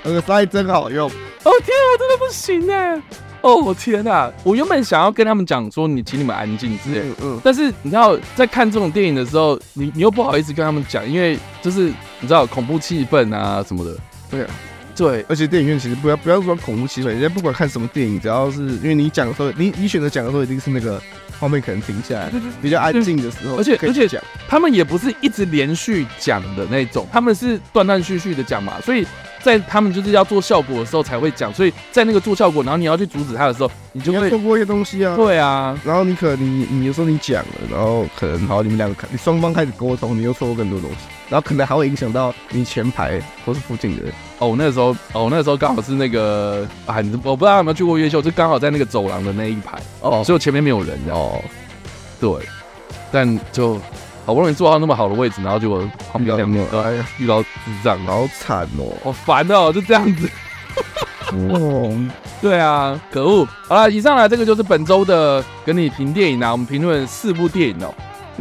[0.03, 1.07] 耳塞真好用。
[1.09, 3.01] 哦天啊，真的不行哎。
[3.41, 4.31] 哦，我天呐！
[4.43, 7.41] 我原本想要跟他们讲说，你请你们安静之类，嗯嗯。
[7.43, 11.85] 但是你知道，在看这种电影的时候，你你又不好意思跟他们讲，因为就是
[12.19, 13.97] 你知道恐怖气氛啊什么的。
[14.29, 14.49] 对啊，
[14.95, 15.25] 对。
[15.27, 21.01] 而且电影院其实不要不要说恐怖气氛，人家不管看什么电影，只要是因为你讲的时候，你你选择讲的时候，一定是那个
[21.41, 22.31] 画面可能停下来，
[22.61, 23.57] 比较安静的时候。
[23.57, 29.05] 而且而且讲，他们也不是一直连续讲的那种，他们是断断续续的讲嘛，所以。
[29.43, 35.15] 在他们就是要做效果的时候才会讲，所以在那个做效果，然后你要去阻止他的时候，你就会错过一些东西啊。
[35.15, 40.97] 对啊，然后你可能你你有时候你讲了，然后可能好，你们两个你双方开始沟通，你又错过更多东西，
[41.31, 44.13] 然后可能还会影响到你前排或是附近的人。
[44.37, 51.41] 哦，那个时候哦，那个时候刚好是那个啊，你我不知道有没有去过越秀，就刚好在那个走廊的那一排哦，所以我前面没有人哦。
[52.19, 52.29] 对，
[53.11, 53.79] 但就。
[54.23, 57.49] 好不容易坐到那么好的位置，然后结果旁边两面哎呀遇到智
[57.83, 60.29] 障，好惨哦，好烦哦，就这样子。
[61.49, 62.07] 哦，
[62.39, 63.47] 对啊，可恶。
[63.67, 67.91] 好了，以上呢，这个就是本周的跟你评电影啊，我们评论四部电影哦。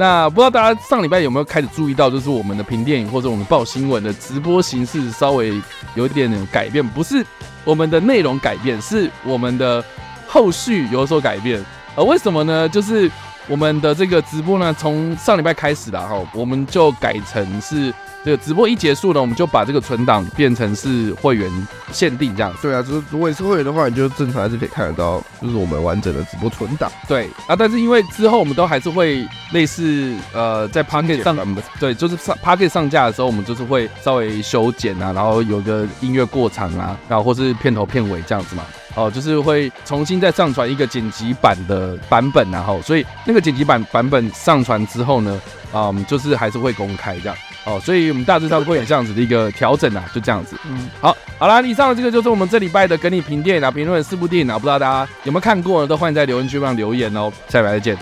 [0.00, 5.60] 那不知道大家上礼拜有没有开始注意到，就是我们的评电影或者我们报新闻的直播形式稍微
[5.94, 7.22] 有一点点改变，不是
[7.66, 9.84] 我们的内容改变，是我们的
[10.26, 11.62] 后续有所改变。
[11.96, 12.66] 呃为什么呢？
[12.66, 13.10] 就是。
[13.48, 17.92] 我们的这个直播呢，从上礼拜开始啦哈，我们就改成是
[18.22, 21.50] 这个直播一结束呢，我们就把这个存档变成是会员
[21.90, 22.52] 限定这样。
[22.60, 26.90] 对啊，就是如果你是会员的话，你就正常还是可以看得到，就是我们完整的直播存档。
[27.08, 31.36] 对啊，但是因为之后我们都还是会类似呃，在 Pocket 上，
[31.78, 38.64] 对，就是上 Pocket 上架的时候，我们就是会稍微修剪啊，然后有个音乐过场啊，然后或是片头片尾这样子嘛。
[38.96, 45.40] 哦，就是会重新再上传一个剪辑版的版本，然后，所以那个剪辑版版本上传之后呢，
[45.72, 47.36] 嗯，就是还是会公开这样。
[47.64, 50.56] 哦，所以我们大致上会有这样子的一个调整啊，就这样子。
[50.66, 55.86] 嗯，好，好啦，以上的这个就是我们这礼拜的跟你评电影啊，评论四部电影啊，不知道大家有没有看过呢？
[55.86, 57.30] 都欢迎在留言区帮留言哦。
[57.48, 57.96] 下礼拜再见，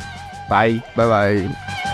[0.49, 1.88] 拜拜拜。